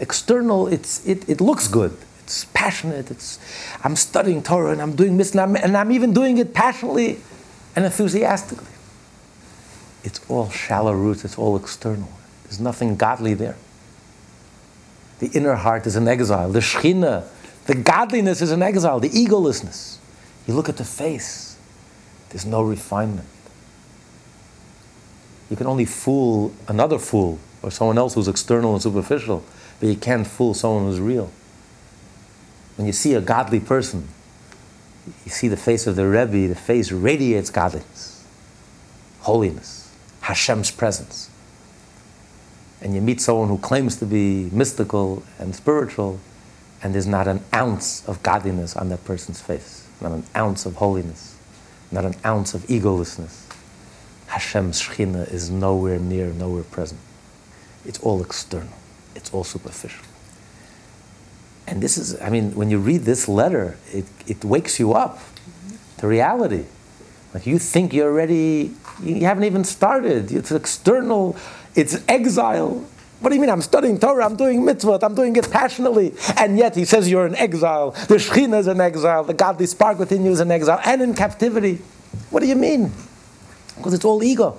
[0.00, 1.96] External, it's, it, it looks good.
[2.20, 3.10] It's passionate.
[3.10, 3.38] It's,
[3.84, 7.20] I'm studying Torah and I'm doing this and I'm, and I'm even doing it passionately
[7.76, 8.72] and enthusiastically.
[10.02, 12.08] It's all shallow roots, it's all external.
[12.54, 13.56] There's nothing godly there.
[15.18, 16.52] The inner heart is an exile.
[16.52, 17.26] The Shekhinah,
[17.66, 19.96] the godliness is an exile, the egolessness.
[20.46, 21.58] You look at the face,
[22.28, 23.26] there's no refinement.
[25.50, 29.42] You can only fool another fool or someone else who's external and superficial,
[29.80, 31.32] but you can't fool someone who's real.
[32.76, 34.06] When you see a godly person,
[35.24, 38.24] you see the face of the Rebbe, the face radiates godliness,
[39.22, 41.30] holiness, Hashem's presence.
[42.84, 46.20] And you meet someone who claims to be mystical and spiritual,
[46.82, 50.76] and there's not an ounce of godliness on that person's face, not an ounce of
[50.76, 51.34] holiness,
[51.90, 53.50] not an ounce of egolessness.
[54.26, 57.00] Hashem's Shekhinah is nowhere near, nowhere present.
[57.86, 58.76] It's all external,
[59.16, 60.04] it's all superficial.
[61.66, 65.20] And this is, I mean, when you read this letter, it, it wakes you up
[65.98, 66.66] to reality.
[67.32, 70.30] Like you think you're already, you haven't even started.
[70.30, 71.36] It's external,
[71.74, 72.84] it's exile.
[73.20, 73.50] What do you mean?
[73.50, 76.14] I'm studying Torah, I'm doing mitzvot, I'm doing it passionately.
[76.36, 77.92] And yet he says you're in exile.
[77.92, 81.14] The Shekhinah is in exile, the godly spark within you is in exile and in
[81.14, 81.78] captivity.
[82.30, 82.92] What do you mean?
[83.76, 84.58] Because it's all ego.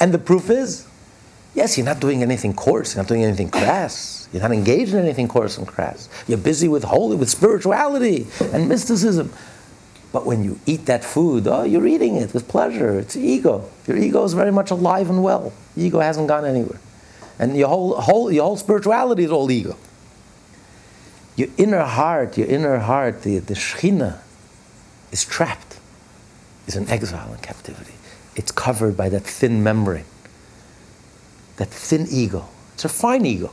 [0.00, 0.86] And the proof is,
[1.54, 5.00] yes, you're not doing anything coarse, you're not doing anything crass, you're not engaged in
[5.00, 6.08] anything coarse and crass.
[6.26, 9.32] You're busy with holy, with spirituality and mysticism.
[10.12, 12.98] But when you eat that food, oh, you're eating it with pleasure.
[12.98, 13.68] It's ego.
[13.86, 15.52] Your ego is very much alive and well.
[15.76, 16.80] Ego hasn't gone anywhere.
[17.38, 19.76] And your whole, whole, your whole spirituality is all ego.
[21.36, 24.18] Your inner heart, your inner heart, the, the Shekhinah,
[25.10, 25.80] is trapped,
[26.66, 27.94] is in exile and captivity
[28.36, 30.04] it's covered by that thin membrane,
[31.56, 32.48] that thin ego.
[32.74, 33.52] It's a fine ego.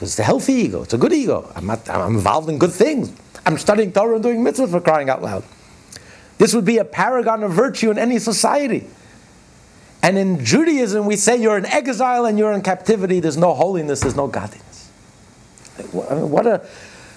[0.00, 0.82] It's a healthy ego.
[0.82, 1.50] It's a good ego.
[1.54, 3.12] I'm, not, I'm involved in good things.
[3.44, 5.44] I'm studying Torah and doing mitzvah for crying out loud.
[6.38, 8.86] This would be a paragon of virtue in any society.
[10.02, 13.20] And in Judaism, we say you're in exile and you're in captivity.
[13.20, 14.90] There's no holiness, there's no godliness.
[15.78, 16.66] I mean, what, a,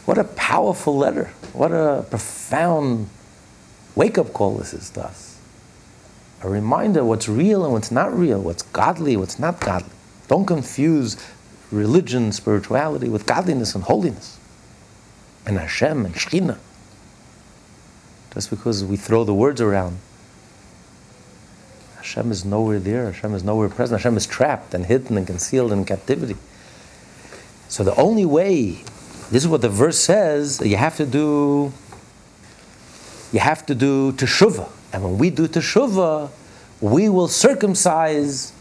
[0.06, 1.32] what a powerful letter.
[1.54, 3.10] What a profound
[3.96, 5.34] wake up call this is to us
[6.44, 9.90] a reminder what's real and what's not real, what's godly, what's not godly.
[10.28, 11.16] Don't confuse
[11.72, 14.38] religion, spirituality with godliness and holiness,
[15.46, 16.58] and Hashem and Shekhinah.
[18.34, 20.00] Just because we throw the words around,
[22.04, 25.72] Hashem is nowhere there, Hashem is nowhere present, Hashem is trapped and hidden and concealed
[25.72, 26.36] in captivity.
[27.70, 28.84] So the only way,
[29.32, 31.72] this is what the verse says, you have to do,
[33.32, 34.70] you have to do teshuvah.
[34.92, 36.30] And when we do teshuvah,
[36.82, 38.52] we will circumcise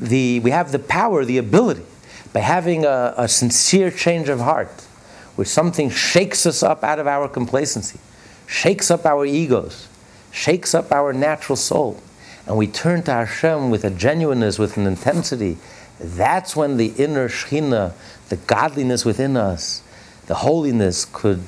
[0.00, 1.84] the, we have the power, the ability,
[2.32, 4.86] by having a, a sincere change of heart,
[5.34, 7.98] where something shakes us up out of our complacency,
[8.46, 9.88] shakes up our egos,
[10.30, 12.00] shakes up our natural soul,
[12.46, 15.56] and we turn to Hashem with a genuineness, with an intensity.
[15.98, 17.94] That's when the inner Shekhinah,
[18.28, 19.82] the godliness within us,
[20.26, 21.42] the holiness could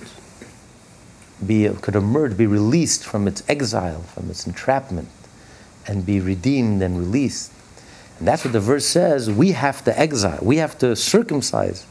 [1.44, 5.08] be, could emerge, be released from its exile, from its entrapment,
[5.86, 7.52] and be redeemed and released.
[8.18, 9.30] And that's what the verse says.
[9.30, 11.86] We have to exile, we have to circumcise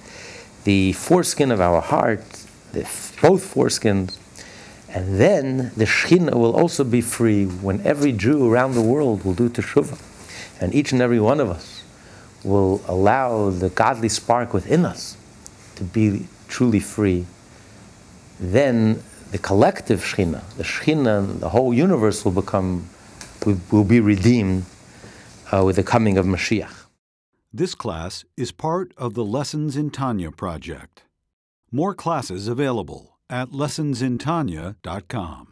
[0.64, 2.24] the foreskin of our heart,
[2.72, 2.82] the,
[3.22, 4.18] both foreskins,
[4.96, 9.34] and then the Shekhinah will also be free when every Jew around the world will
[9.34, 10.02] do teshuvah.
[10.62, 11.84] And each and every one of us
[12.46, 15.18] will allow the godly spark within us
[15.76, 17.26] to be truly free.
[18.40, 22.88] Then the collective Shekhinah, the Shekhinah, the whole universe will become,
[23.46, 24.64] will, will be redeemed
[25.52, 26.86] uh, with the coming of Mashiach.
[27.52, 31.04] This class is part of the Lessons in Tanya project.
[31.70, 35.45] More classes available at lessonsintanya.com.